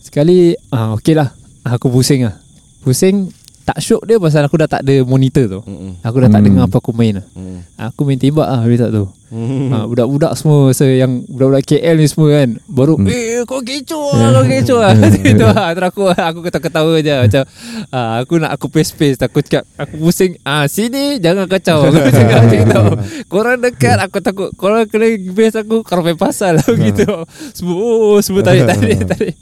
Sekali 0.00 0.54
ah, 0.70 0.94
Okay 0.94 1.12
lah 1.12 1.34
Aku 1.64 1.90
pusing 1.90 2.22
lah 2.22 2.38
Pusing 2.80 3.34
Tak 3.66 3.82
syok 3.82 4.06
dia 4.06 4.16
pasal 4.16 4.46
aku 4.46 4.54
dah 4.56 4.70
tak 4.70 4.86
ada 4.86 5.02
monitor 5.02 5.44
tu 5.48 5.60
Hmm. 5.66 5.98
Aku 6.00 6.22
dah 6.22 6.30
tak 6.30 6.38
Hmm. 6.38 6.46
dengar 6.46 6.62
apa 6.64 6.78
aku 6.78 6.94
main 6.94 7.18
lah 7.18 7.26
Hmm. 7.34 7.66
Aku 7.76 8.06
main 8.06 8.14
tembak 8.14 8.46
lah 8.46 8.62
tak 8.78 8.94
tu 8.94 9.04
Hmm. 9.26 9.68
ha, 9.68 9.82
Budak-budak 9.84 10.38
semua 10.38 10.70
so, 10.70 10.84
Yang 10.84 11.26
budak-budak 11.26 11.66
KL 11.66 11.96
ni 11.96 12.06
semua 12.06 12.28
kan 12.32 12.48
Baru 12.64 12.94
Hmm. 12.94 13.10
Eh 13.10 13.42
kau 13.42 13.58
kecoh 13.58 14.14
lah 14.14 14.30
Kau 14.32 14.44
kecoh 14.44 14.78
lah. 14.78 14.94
Itu 15.26 15.44
lah 15.44 15.68
Terus 15.72 15.88
aku 15.88 16.02
Aku 16.08 16.38
ketawa-ketawa 16.40 16.94
je 16.98 17.14
Macam 17.18 17.42
ah, 17.90 18.22
Aku 18.22 18.38
nak 18.38 18.54
aku 18.54 18.66
pace-pace 18.68 19.18
Aku 19.20 19.42
cakap 19.42 19.66
Aku 19.76 19.98
pusing 19.98 20.38
ah 20.42 20.64
Sini 20.64 21.18
Jangan 21.18 21.44
kacau. 21.44 21.84
Aku 21.88 22.08
cakap 22.08 22.38
macam 22.40 22.62
tu 22.64 22.82
Korang 23.26 23.58
dekat 23.58 23.98
Aku 24.00 24.18
takut 24.20 24.48
Korang 24.54 24.86
kena 24.86 25.04
base 25.28 25.58
aku 25.58 25.82
Korang 25.82 26.06
main 26.06 26.16
pasal 26.16 26.56
lah 26.56 26.68
Gitu. 26.70 27.04
Semua 27.52 27.76
oh, 27.76 28.18
Semua 28.20 28.40
tarik-tarik 28.40 29.04
tarik. 29.04 29.34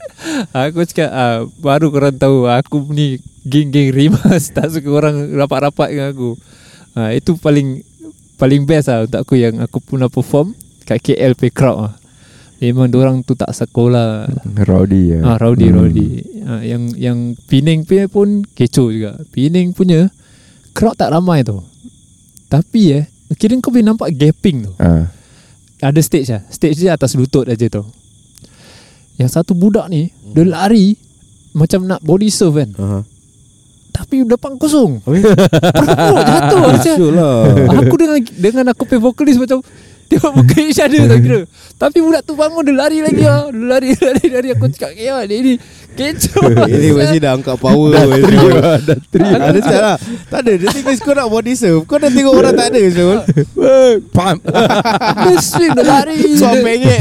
Aku 0.49 0.81
cakap 0.83 1.09
ah, 1.09 1.45
Baru 1.55 1.89
korang 1.89 2.15
tahu 2.15 2.49
Aku 2.49 2.89
ni 2.89 3.17
Geng-geng 3.41 3.93
rimas 3.93 4.49
Tak 4.55 4.73
suka 4.73 4.89
orang 4.89 5.29
Rapat-rapat 5.31 5.87
dengan 5.87 6.09
aku. 6.09 6.33
Ah, 6.91 7.13
Itu 7.13 7.37
paling 7.37 7.85
Paling 8.35 8.67
best 8.67 8.91
lah 8.91 9.07
Untuk 9.07 9.19
aku 9.23 9.39
yang 9.39 9.59
Aku 9.63 9.79
pernah 9.79 10.11
perform 10.11 10.55
Kat 10.83 10.99
KL 11.01 11.33
pay 11.33 11.51
crowd 11.51 11.79
lah 11.89 11.93
Memang 12.63 12.87
orang 12.95 13.19
tu 13.21 13.35
tak 13.35 13.51
sekolah 13.51 14.31
Rowdy 14.63 15.11
ya. 15.11 15.19
Ah, 15.27 15.35
rowdy, 15.35 15.75
rowdy. 15.75 16.07
Ah, 16.47 16.63
yang 16.63 16.87
yang 16.95 17.35
Penang 17.51 17.83
punya 17.83 18.07
pun 18.07 18.47
kecoh 18.47 18.89
juga. 18.95 19.19
Penang 19.35 19.75
punya 19.75 20.07
crowd 20.71 20.95
tak 20.95 21.11
ramai 21.11 21.43
tu. 21.43 21.59
Tapi 22.47 22.95
eh, 22.95 23.05
kira 23.35 23.59
kau 23.59 23.75
boleh 23.75 23.83
nampak 23.83 24.15
gaping 24.15 24.71
tu. 24.71 24.73
Ah. 24.79 25.11
Ada 25.83 25.99
stage 25.99 26.31
lah. 26.31 26.41
Stage 26.47 26.79
dia 26.79 26.95
atas 26.95 27.13
lutut 27.19 27.43
aja 27.43 27.67
tu. 27.67 27.83
Yang 29.19 29.29
satu 29.35 29.51
budak 29.51 29.91
ni, 29.91 30.11
dia 30.31 30.47
lari 30.47 30.95
macam 31.51 31.83
nak 31.87 32.03
body 32.03 32.31
serve 32.31 32.63
kan. 32.63 32.71
Aha. 32.79 32.99
Tapi 33.95 34.15
depan 34.21 34.51
kosong. 34.55 34.99
Oh, 34.99 35.15
jatuh 36.21 36.59
macam. 36.67 36.95
Lah. 37.09 37.39
Aku 37.79 37.95
dengan 37.95 38.17
dengan 38.19 38.65
aku 38.69 38.83
pay 38.83 38.97
vokalis 38.97 39.35
macam 39.35 39.63
Tengok 40.05 40.37
muka 40.37 40.61
each 40.61 40.77
other 40.77 41.01
tak 41.01 41.17
kira. 41.17 41.49
Tapi 41.75 41.97
budak 41.97 42.21
tu 42.21 42.37
bangun 42.37 42.61
Dia 42.61 42.77
lari 42.77 43.01
lagi 43.01 43.25
lah 43.25 43.49
Dia 43.49 43.57
lari 43.57 43.89
lari 44.05 44.25
lari. 44.29 44.47
Aku 44.53 44.69
cakap 44.69 44.93
Ya 44.93 45.17
dia 45.23 45.41
ni 45.41 45.57
Kecoh. 45.97 46.45
Ini 46.69 46.93
mesti 46.93 47.17
dah 47.17 47.33
angkat 47.33 47.57
power 47.57 47.89
Dah 47.89 48.05
trio 49.01 49.33
Ada 49.33 49.57
cakap 49.57 49.81
lah. 49.81 49.97
Tak 50.29 50.39
ada 50.45 50.51
Dia 50.53 50.67
tinggal 50.69 50.95
kau 50.99 51.09
nak 51.11 51.25
body 51.25 51.53
serve. 51.57 51.81
Kau 51.83 51.97
dah 51.97 52.13
tengok 52.13 52.33
orang 52.35 52.53
tak 52.53 52.67
ada 52.69 52.79
Syul 52.85 53.17
Pam 54.13 54.37
Dia 55.17 55.33
swing 55.41 55.73
Dia 55.73 55.83
lari. 55.83 56.19
Suam 56.37 56.53
Dia- 56.53 56.61
pengek 56.63 56.99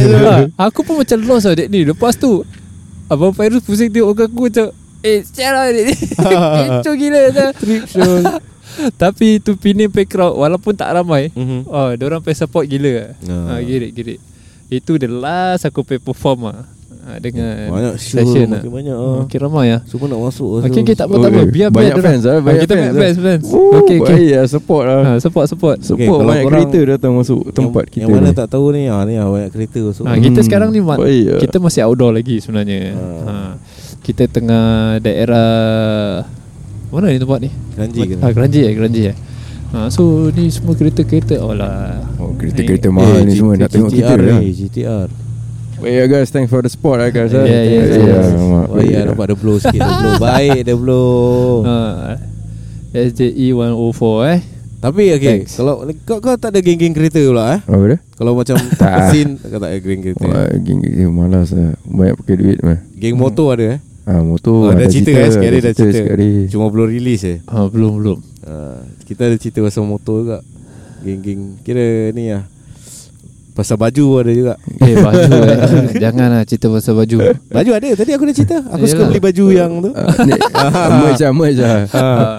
Aku 0.57 0.80
pun 0.80 0.94
macam 0.96 1.18
lost 1.20 1.44
lah 1.44 1.54
dek 1.54 1.68
ni 1.68 1.85
Lepas 1.85 2.16
tu 2.16 2.40
Abang 3.04 3.37
Fairuz 3.37 3.61
pusing 3.61 3.92
tengok 3.92 4.16
aku 4.16 4.48
macam 4.48 4.72
Eh 5.04 5.20
sial 5.22 5.52
lah 5.52 5.68
ni 5.68 5.84
Kecoh 6.80 6.94
gila 6.96 7.22
dah. 7.28 7.50
Trip 7.52 7.84
Syul 7.84 8.24
Tapi 8.96 9.38
tu 9.38 9.54
Penang 9.54 9.86
pay 9.88 10.02
crowd 10.02 10.34
Walaupun 10.34 10.72
tak 10.72 10.90
ramai 10.90 11.28
Mhm. 11.30 11.68
Oh, 11.68 11.92
dia 11.92 12.04
orang 12.04 12.18
pay 12.18 12.32
support 12.32 12.64
gila. 12.64 13.12
Ah. 13.22 13.54
Ah, 13.54 13.60
girik 13.60 13.92
girik. 13.92 14.18
Itu 14.66 14.96
the 14.96 15.06
last 15.06 15.62
aku 15.62 15.82
pay 15.82 15.98
perform 15.98 16.48
ah. 16.48 16.64
Ah, 17.04 17.20
dengan 17.20 17.68
Banyak 17.68 18.00
Syul 18.00 18.16
session 18.24 18.48
Makin 18.48 18.70
banyak 18.72 18.96
Ah. 18.96 19.20
Makin 19.20 19.38
ramai 19.38 19.66
ah. 19.70 19.80
Semua 19.84 20.08
nak 20.08 20.24
masuk 20.24 20.64
Okey 20.64 20.80
okay, 20.80 20.96
tak 20.96 21.04
apa 21.04 21.14
tak 21.14 21.28
apa. 21.28 21.36
Oh, 21.36 21.44
Biar 21.44 21.52
biar 21.52 21.68
banyak 21.68 21.92
orang- 21.92 22.04
fans 22.08 22.22
lah, 22.24 22.32
Ah, 22.32 22.40
banyak 22.40 22.62
kita 22.62 22.72
fans 22.72 22.80
banyak 22.80 22.94
lah. 22.94 23.02
fans 23.04 23.18
fans. 23.20 23.44
Oh, 23.46 23.72
Okey 23.76 23.96
okey. 24.00 24.16
Baik 24.16 24.32
lah 24.32 24.46
support 24.48 24.84
lah 24.84 25.00
Ah, 25.04 25.16
support 25.20 25.44
support. 25.44 25.76
Support 25.78 26.00
Okay, 26.00 26.08
kalau 26.08 26.24
banyak 26.26 26.44
kereta 26.48 26.78
datang 26.88 27.12
masuk 27.12 27.40
tempat 27.50 27.84
kita 27.86 28.00
Yang 28.00 28.10
mana 28.10 28.26
ni. 28.26 28.34
tak 28.34 28.48
tahu 28.48 28.66
ni 28.72 28.82
ah, 28.88 29.04
Ni 29.04 29.14
ah 29.14 29.28
banyak 29.28 29.50
kereta 29.52 29.78
masuk 29.84 30.02
Ah, 30.02 30.16
kita 30.16 30.32
Hmm, 30.34 30.46
sekarang 30.48 30.68
ni 30.70 30.80
baik 30.80 30.98
lah. 31.28 31.40
kita 31.44 31.56
masih 31.58 31.80
outdoor 31.84 32.10
lagi 32.10 32.36
sebenarnya. 32.38 32.80
Ah. 32.90 33.28
Ah. 33.28 33.52
Kita 34.04 34.28
tengah 34.28 34.64
daerah 35.00 35.48
mana 36.90 37.08
ni 37.08 37.16
tempat 37.16 37.38
ni? 37.40 37.50
Ganji 37.74 38.00
ke 38.04 38.14
Ah, 38.20 38.30
Keranji 38.30 38.60
eh, 38.62 38.72
Keranji 38.72 39.02
eh. 39.08 39.16
Ah, 39.72 39.88
so 39.88 40.30
ni 40.30 40.46
semua 40.46 40.72
kereta-kereta 40.72 41.40
oh 41.40 41.50
lah. 41.50 42.04
Oh 42.14 42.30
kereta-kereta 42.30 42.86
mahal 42.88 43.24
ni 43.24 43.34
semua 43.34 43.56
Nak 43.56 43.66
tengok 43.66 43.90
kita 43.90 44.12
GTR 44.12 44.20
lah 44.22 44.38
ni 44.38 44.50
GTR 44.52 45.08
Baik 45.74 45.94
lah 45.96 46.06
guys 46.06 46.28
Thanks 46.30 46.46
for 46.46 46.60
the 46.60 46.70
support 46.70 46.96
lah 46.96 47.10
guys 47.10 47.32
Yeah, 47.32 47.42
yeah, 47.42 47.84
yeah. 47.90 48.22
mak. 48.30 48.66
Oh 48.68 48.78
ya 48.78 49.00
nampak 49.04 49.24
dia 49.26 49.36
blow 49.36 49.56
sikit 49.58 49.74
Dia 49.74 49.90
blow 49.90 50.14
Baik 50.22 50.58
dia 50.62 50.76
blow 50.76 51.50
Ah. 51.64 52.14
SJE 52.94 53.48
104 53.50 54.30
eh. 54.30 54.40
Tapi 54.78 55.02
okay 55.10 55.32
Thanks. 55.42 55.56
Kalau 55.56 55.74
kau, 56.04 56.20
kau 56.20 56.36
tak 56.36 56.52
ada 56.52 56.60
geng-geng 56.60 56.92
kereta 56.92 57.18
pula 57.18 57.56
eh 57.56 57.60
Apa 57.64 57.84
dia? 57.88 57.98
Kalau 58.14 58.32
macam 58.36 58.54
Tak. 58.78 59.10
Scene 59.10 59.40
Kau 59.40 59.58
tak 59.58 59.70
ada 59.72 59.78
geng 59.80 60.00
kereta 60.04 60.22
Wah, 60.22 60.46
geng 60.54 60.78
geng 60.78 61.10
malas 61.10 61.50
lah 61.50 61.74
Banyak 61.82 62.14
pakai 62.20 62.34
duit 62.36 62.58
mah. 62.60 62.78
Geng 62.94 63.16
motor 63.16 63.58
ada 63.58 63.66
eh 63.74 63.80
Ah, 64.04 64.20
Oh, 64.20 64.24
motor 64.26 64.68
ada 64.68 64.80
ada 64.80 64.86
cerita, 64.86 65.16
eh, 65.16 65.28
sekali 65.28 65.56
dah 65.58 65.72
cerita. 65.72 65.96
sekali. 65.98 66.30
Cuma 66.46 66.68
belum 66.68 66.86
release 66.86 67.24
eh 67.24 67.38
Ah, 67.46 67.64
belum 67.64 67.92
belum. 67.96 68.18
uh, 68.42 68.76
Kita 69.02 69.24
ada 69.24 69.36
cerita 69.36 69.58
pasal 69.60 69.84
motor 69.84 70.16
juga 70.20 70.38
Geng-geng 71.00 71.56
Kira 71.60 71.84
ni 72.10 72.28
lah 72.28 72.44
Pasal 73.52 73.76
baju 73.76 74.02
pun 74.04 74.18
ada 74.20 74.32
juga 74.34 74.54
Eh 74.82 74.94
baju 74.94 75.32
eh. 75.40 75.58
Janganlah 76.02 76.42
cerita 76.42 76.68
pasal 76.68 76.94
baju. 76.94 77.16
Baju 77.46 77.70
ada 77.72 77.88
Tadi 77.94 78.10
aku 78.12 78.24
dah 78.24 78.34
cerita 78.34 78.56
Aku 78.66 78.84
suka 78.84 78.98
Yalah. 78.98 79.08
beli 79.08 79.20
baju 79.22 79.44
yang 79.48 79.72
tu 79.78 79.90
Ah, 80.52 80.88
merge 81.00 81.22
lah, 81.22 81.32
merge 81.32 81.62
lah. 81.62 81.80
Ah. 81.90 82.36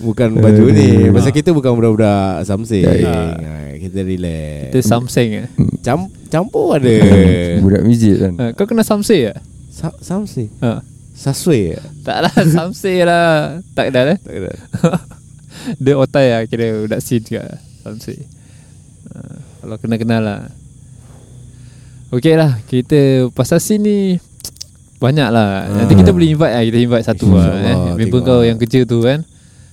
Bukan 0.00 0.28
baju 0.34 0.64
ni 0.70 0.88
Pasal 1.12 1.30
kita 1.30 1.52
bukan 1.52 1.70
budak-budak 1.70 2.42
Samsung 2.42 2.82
Ya, 2.82 2.92
ya. 2.96 3.14
Ah, 3.38 3.70
Kita 3.76 4.00
relax 4.00 4.72
Itu 4.72 4.78
Samsung 4.82 5.28
eh. 5.36 5.46
Cam 5.80 6.10
Campur 6.26 6.74
ada 6.74 6.90
Budak 7.58 7.82
masjid 7.84 8.18
kan. 8.18 8.32
Ah, 8.38 8.50
kau 8.50 8.64
kena 8.64 8.82
Samsung 8.82 9.30
tak? 9.30 9.38
Sa- 9.70 9.96
Samsung 9.96 10.50
Ha. 10.58 10.82
Saswe 11.12 11.78
Tak 12.00 12.18
lah 12.20 12.34
Samsung 12.54 13.00
lah. 13.02 13.60
Tak 13.70 13.86
dah 13.90 14.02
eh? 14.08 14.18
Tak 14.18 14.34
ada 14.36 14.52
Dia 15.82 15.94
otai 15.94 16.26
lah 16.28 16.42
Kira 16.44 16.80
budak 16.80 17.00
scene 17.00 17.22
juga 17.22 17.44
Samsung 17.80 18.20
uh, 19.10 19.36
Kalau 19.60 19.76
kenal-kenal 19.76 20.20
lah. 20.20 20.40
Okay 22.10 22.34
lah 22.34 22.58
Kita 22.62 23.28
Pasal 23.30 23.58
scene 23.58 23.80
ni 23.80 23.98
Banyak 24.96 25.28
lah. 25.28 25.64
Nanti 25.70 25.92
Ah. 25.92 25.98
kita 25.98 26.10
boleh 26.10 26.28
invite 26.28 26.50
lah 26.50 26.62
Kita 26.62 26.78
invite 26.78 27.04
satu 27.06 27.26
lah 27.30 27.48
eh. 27.54 27.76
Member 27.94 28.04
tengok 28.10 28.22
kau 28.22 28.36
lah. 28.36 28.44
yang 28.44 28.58
kerja 28.58 28.80
tu 28.82 28.98
kan? 29.00 29.20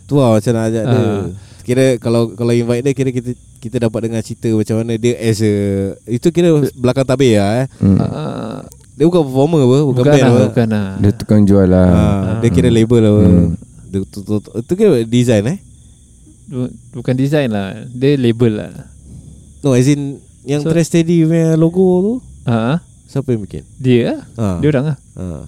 Tu 0.04 0.16
lah 0.16 0.30
macam 0.32 0.52
nak 0.54 0.66
ajak 0.66 0.84
dia. 0.86 1.00
Ah. 1.00 1.24
Kira 1.64 1.86
kalau 1.98 2.32
kalau 2.32 2.54
invite 2.54 2.80
dia 2.82 2.94
Kira 2.94 3.10
kita 3.10 3.32
kita 3.58 3.78
dapat 3.82 4.00
dengar 4.04 4.22
cerita 4.22 4.48
Macam 4.50 4.76
mana 4.78 4.96
dia 4.96 5.18
as 5.18 5.42
a 5.42 5.54
Itu 6.06 6.30
kira 6.30 6.48
belakang 6.74 7.04
tabir 7.04 7.36
lah 7.36 7.52
eh. 7.58 7.68
Hmm. 7.78 7.98
Ah, 7.98 8.60
Dia 8.98 9.06
bukan 9.06 9.22
performer 9.22 9.62
apa 9.62 9.78
Bukan, 9.80 9.86
bukan 9.94 10.04
band 10.04 10.18
lah, 10.20 10.30
apa 10.32 10.44
bukan 10.48 10.68
lah. 10.68 10.88
Dia 10.98 11.12
tukang 11.14 11.42
jual 11.44 11.68
lah 11.68 11.88
Ah, 11.88 12.22
Dia 12.40 12.50
kira 12.50 12.68
label 12.68 13.02
apa 13.04 13.22
Hmm. 13.24 13.50
dia, 13.88 14.00
tu, 14.04 14.20
tu, 14.20 14.36
tu, 14.36 14.50
Itu 14.56 14.74
kira 14.74 14.98
design 15.04 15.44
eh 15.48 15.60
Bu- 16.44 16.74
Bukan 16.94 17.14
design 17.14 17.50
lah, 17.50 17.76
dia 17.88 18.16
label 18.16 18.58
lah. 18.58 18.72
No 19.60 19.72
as 19.72 19.86
in 19.86 20.18
Yang 20.42 20.62
So- 20.64 20.70
Trash 20.72 20.88
Steady 20.90 21.22
punya 21.22 21.54
logo 21.54 21.86
tu 22.02 22.14
Ah, 22.44 22.80
Siapa 23.06 23.30
yang 23.30 23.42
bikin 23.42 23.64
dia 23.78 24.02
lah, 24.06 24.20
ha. 24.36 24.48
dia 24.58 24.68
orang 24.70 24.86
lah. 24.86 24.98
ha. 25.14 25.44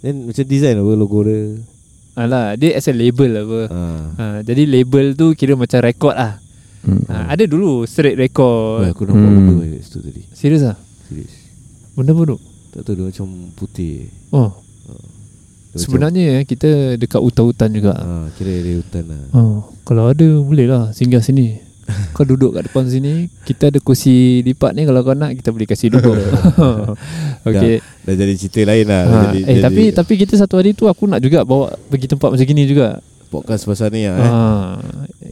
Then 0.00 0.26
macam 0.26 0.42
design 0.42 0.76
apa 0.76 0.92
logo 0.92 1.22
dia 1.22 1.56
Alah, 2.12 2.52
dia 2.54 2.72
as 2.72 2.84
a 2.84 2.92
label 2.92 3.32
apa. 3.38 3.60
ha. 3.68 3.82
Ha, 4.12 4.24
jadi 4.42 4.66
label 4.66 5.12
tu 5.12 5.32
kira 5.32 5.54
macam 5.54 5.78
rekod 5.78 6.12
lah. 6.12 6.36
hmm. 6.82 7.02
Ha, 7.06 7.14
ada 7.30 7.44
dulu 7.44 7.84
straight 7.84 8.16
record. 8.16 8.84
aku 8.86 9.06
nampak 9.06 9.22
Hmm. 9.22 9.46
logo 9.46 9.62
tadi 9.62 10.26
Serius 10.30 10.60
lah? 10.62 10.76
Serius 11.06 11.32
Benda 11.92 12.10
bodoh. 12.10 12.40
Tak 12.72 12.80
tahu 12.82 12.94
dia 12.94 13.04
macam 13.06 13.26
putih 13.52 14.08
Oh, 14.32 14.48
Dia 15.72 15.78
sebenarnya 15.78 16.40
eh, 16.40 16.44
kita 16.44 16.96
dekat 16.96 17.20
hutan-hutan 17.20 17.68
juga. 17.68 17.92
macam, 17.94 18.08
ha, 18.24 18.32
Kira 18.32 18.52
dia 18.58 18.74
hutan 18.76 19.04
lah 19.08 19.22
Oh, 19.32 19.56
kalau 19.84 20.08
ada 20.08 20.26
boleh 20.40 20.64
lah 20.64 20.88
singgah 20.90 21.20
sini. 21.20 21.60
kau 22.16 22.22
duduk 22.22 22.54
kat 22.54 22.70
depan 22.70 22.86
sini, 22.86 23.26
kita 23.42 23.68
ada 23.68 23.76
kursi 23.76 24.38
lipat 24.40 24.72
ni 24.72 24.86
kalau 24.86 25.02
kau 25.02 25.12
nak 25.12 25.34
kita 25.34 25.50
boleh 25.50 25.66
kasih 25.66 25.90
duduk. 25.90 26.14
Okey. 27.48 27.82
Dah 28.06 28.14
jadi 28.14 28.34
cerita 28.38 28.60
lain 28.64 28.86
lah 28.86 29.02
dah 29.02 29.12
Ha, 29.12 29.22
jadi, 29.26 29.40
eh 29.42 29.46
jadi 29.50 29.62
tapi 29.62 29.82
tapi 29.90 30.12
kita 30.16 30.34
satu 30.38 30.56
hari 30.56 30.72
tu 30.72 30.86
aku 30.86 31.04
nak 31.04 31.18
juga 31.18 31.42
bawa 31.42 31.74
pergi 31.90 32.06
tempat 32.06 32.32
macam 32.32 32.46
gini 32.46 32.64
juga. 32.64 33.02
Podcast 33.28 33.64
pasal 33.64 33.90
ni 33.90 34.06
lah 34.06 34.16
eh. 34.16 34.30
Ha, 34.30 34.40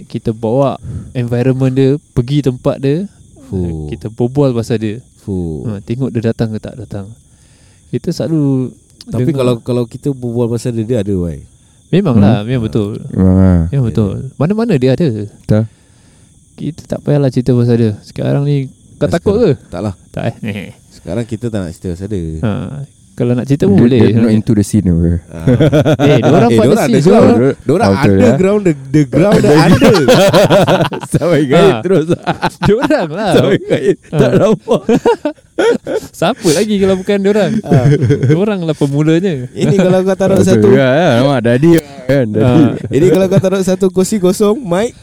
kita 0.08 0.32
bawa 0.32 0.80
environment 1.12 1.70
dia, 1.70 1.90
pergi 2.10 2.42
tempat 2.42 2.80
dia, 2.80 3.04
Fuh. 3.46 3.86
kita 3.88 4.08
berbual 4.08 4.50
pasal 4.50 4.80
dia. 4.80 4.96
Fuh. 5.22 5.68
Ha, 5.68 5.78
tengok 5.80 6.10
dia 6.10 6.32
datang 6.32 6.50
ke 6.50 6.58
tak 6.58 6.74
datang. 6.76 7.12
Kita 7.90 8.08
selalu 8.08 8.70
Tapi 9.04 9.26
dengar- 9.26 9.36
kalau 9.36 9.54
kalau 9.60 9.84
kita 9.84 10.10
berbual 10.10 10.46
pasal 10.48 10.72
dia 10.72 10.86
Dia 10.86 10.98
ada 11.00 11.12
why 11.12 11.42
memanglah, 11.90 12.46
memang 12.46 12.64
betul. 12.64 13.02
Memang 13.10 13.34
lah 13.34 13.60
Memang 13.66 13.86
betul. 13.90 14.30
Mana-mana 14.36 14.78
dia 14.78 14.94
ada. 14.94 15.10
Tak 15.42 15.66
Kita 16.54 16.82
tak 16.86 17.00
payahlah 17.02 17.28
cerita 17.28 17.50
pasal 17.50 17.76
dia. 17.76 17.92
Sekarang 18.00 18.44
ni 18.44 18.70
kau 18.94 19.08
takut 19.08 19.34
ke? 19.34 19.50
Tak 19.66 19.80
lah 19.80 19.94
Tak 20.08 20.38
eh. 20.44 20.70
Sekarang 20.88 21.24
kita 21.24 21.48
tak 21.48 21.60
nak 21.60 21.72
cerita 21.72 21.92
pasal 21.92 22.08
dia 22.08 22.38
Ha, 22.40 22.50
kalau 23.20 23.36
nak 23.36 23.44
cerita 23.44 23.64
pun 23.64 23.76
Dia- 23.76 23.82
boleh. 23.84 24.00
Dia 24.00 24.16
not 24.16 24.32
into 24.32 24.52
the 24.52 24.64
scene 24.64 24.88
apa? 24.88 25.12
Ha. 25.28 25.38
eh, 26.00 26.18
dia 26.18 26.32
orang 26.32 26.48
Eh, 26.50 26.56
pada 26.56 26.64
diorang 26.64 26.88
scene 26.88 27.04
Diorang 27.60 27.90
Ah, 27.90 28.02
underground 28.02 28.62
the, 28.64 28.72
the 28.88 29.02
ground 29.04 29.40
the 29.44 29.52
under 29.52 29.96
Sampai 31.12 31.40
gait 31.44 31.74
terus. 31.82 32.06
Dia 32.60 32.74
orang 32.74 33.08
lah. 33.10 33.32
gait 33.60 33.96
Tak 34.08 34.30
nampak. 34.34 34.80
Siapa 36.10 36.48
lagi 36.50 36.74
kalau 36.76 36.96
bukan 36.96 37.16
dia 37.18 37.30
orang? 37.30 37.52
Dia 38.00 38.32
orang 38.34 38.60
lah 38.62 38.72
pemulanya. 38.72 39.44
Ini 39.50 39.74
kalau 39.76 40.00
kau 40.00 40.16
taruh 40.16 40.40
satu 40.40 40.68
kan 40.70 41.20
Nampak 41.20 41.38
Dadi 41.44 41.70
kan 42.06 42.24
Dadi. 42.26 42.40
Ah. 42.40 42.72
Ini 42.88 43.06
kalau 43.06 43.26
kau 43.26 43.36
taruh 43.38 43.60
satu 43.60 43.86
kursi 43.88 44.16
kosong 44.16 44.56
Mic 44.56 44.96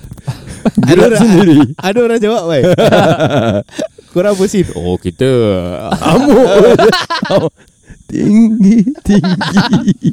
Ada 0.82 1.02
orang 1.06 1.22
sendiri. 1.22 1.58
Ada 1.78 2.00
orang 2.02 2.20
jawab 2.20 2.44
why 2.48 2.62
Korang 4.10 4.34
bersin 4.34 4.66
Oh 4.74 4.98
kita 4.98 5.30
Amuk 5.94 6.48
Tinggi 8.08 8.78
Tinggi 9.02 10.12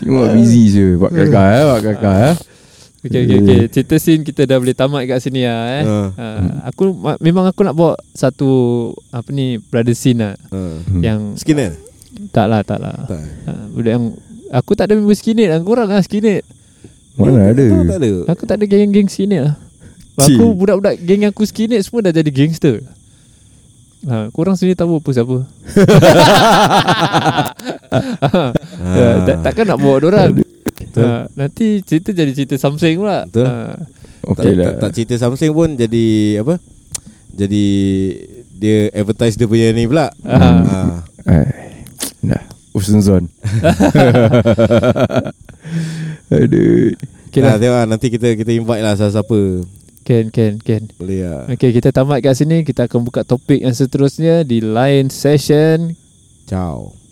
Cuma 0.00 0.30
busy 0.32 0.62
je 0.68 0.86
Buat 0.94 1.12
kakak 1.12 1.46
eh 1.52 1.62
Buat 1.64 1.82
kakak 1.84 2.16
eh 2.24 2.34
Okey 3.06 3.22
okey 3.22 3.38
okey. 3.38 3.60
Cerita 3.70 3.96
scene 3.96 4.26
kita 4.26 4.42
dah 4.44 4.58
boleh 4.58 4.74
tamat 4.74 5.06
kat 5.06 5.22
sini 5.22 5.46
lah 5.46 5.62
eh. 5.78 5.84
Ha. 5.86 5.98
Ha, 6.10 6.26
aku 6.66 6.90
ma- 6.90 7.20
memang 7.20 7.46
aku 7.46 7.62
nak 7.62 7.70
bawa 7.70 7.94
satu 8.10 8.50
apa 9.14 9.30
ni 9.30 9.62
brother 9.62 9.94
scene 9.94 10.18
lah 10.18 10.34
uh, 10.50 10.82
Hmm. 10.82 11.02
yang 11.02 11.20
Skinner 11.38 11.78
tak 12.34 12.50
lah 12.50 12.66
tak 12.66 12.82
lah. 12.82 13.06
Tak 13.06 13.22
budak 13.70 13.92
yang 13.94 14.04
aku 14.50 14.74
tak 14.74 14.90
ada 14.90 14.98
member 14.98 15.14
skinhead 15.14 15.54
lah. 15.54 15.62
Korang 15.62 15.86
lah 15.86 16.02
skinhead. 16.02 16.42
Mana 17.14 17.54
ada 17.54 17.62
Tak 17.86 17.98
ada 18.00 18.10
Aku 18.26 18.42
tak 18.42 18.56
ada 18.58 18.64
geng-geng 18.66 19.06
skinhead 19.06 19.42
lah. 19.44 19.54
Cik. 20.18 20.34
Aku 20.34 20.56
budak-budak 20.56 20.98
geng 20.98 21.22
aku 21.24 21.46
skinhead 21.46 21.78
semua 21.80 22.02
dah 22.02 22.10
jadi 22.10 22.30
gangster. 22.32 22.82
Ha, 24.04 24.28
korang 24.30 24.54
sendiri 24.60 24.76
tahu 24.76 25.00
apa 25.00 25.10
siapa? 25.16 25.36
ha, 28.76 29.00
tak, 29.24 29.36
takkan 29.40 29.64
nak 29.72 29.80
bawa 29.80 29.96
orang. 30.04 30.44
Ha, 30.96 31.24
nanti 31.32 31.80
cerita 31.80 32.12
jadi 32.12 32.32
cerita 32.36 32.60
something 32.60 33.00
pula. 33.00 33.24
Betul. 33.24 33.48
Ha, 33.48 33.76
Okey 34.26 34.52
tak, 34.52 34.58
lah 34.58 34.66
tak, 34.66 34.74
tak 34.82 34.90
cerita 34.98 35.14
Samsung 35.22 35.54
pun 35.54 35.70
jadi 35.78 36.06
apa 36.42 36.58
Jadi 37.30 37.66
Dia 38.58 38.90
advertise 38.90 39.38
dia 39.38 39.46
punya 39.46 39.70
ni 39.70 39.86
pula 39.86 40.10
ha. 40.26 40.34
ha. 40.34 40.78
Eh, 41.30 41.46
Dah 42.26 42.42
Usnuzon 42.74 43.30
Aduh 46.34 46.90
Okay 47.30 47.38
Nah, 47.44 47.54
lah. 47.54 47.60
tengok 47.60 47.76
lah, 47.76 47.86
nanti 47.86 48.06
kita 48.08 48.32
kita 48.34 48.50
invite 48.50 48.82
lah 48.82 48.96
siapa-siapa 48.98 49.62
Can, 50.06 50.30
can, 50.30 50.62
can. 50.62 50.86
Boleh 51.02 51.26
lah 51.26 51.50
Okay, 51.50 51.74
kita 51.74 51.90
tamat 51.90 52.22
kat 52.22 52.38
sini. 52.38 52.62
Kita 52.62 52.86
akan 52.86 53.02
buka 53.02 53.26
topik 53.26 53.58
yang 53.58 53.74
seterusnya 53.74 54.46
di 54.46 54.62
lain 54.62 55.10
session. 55.10 55.98
Ciao 56.46 57.05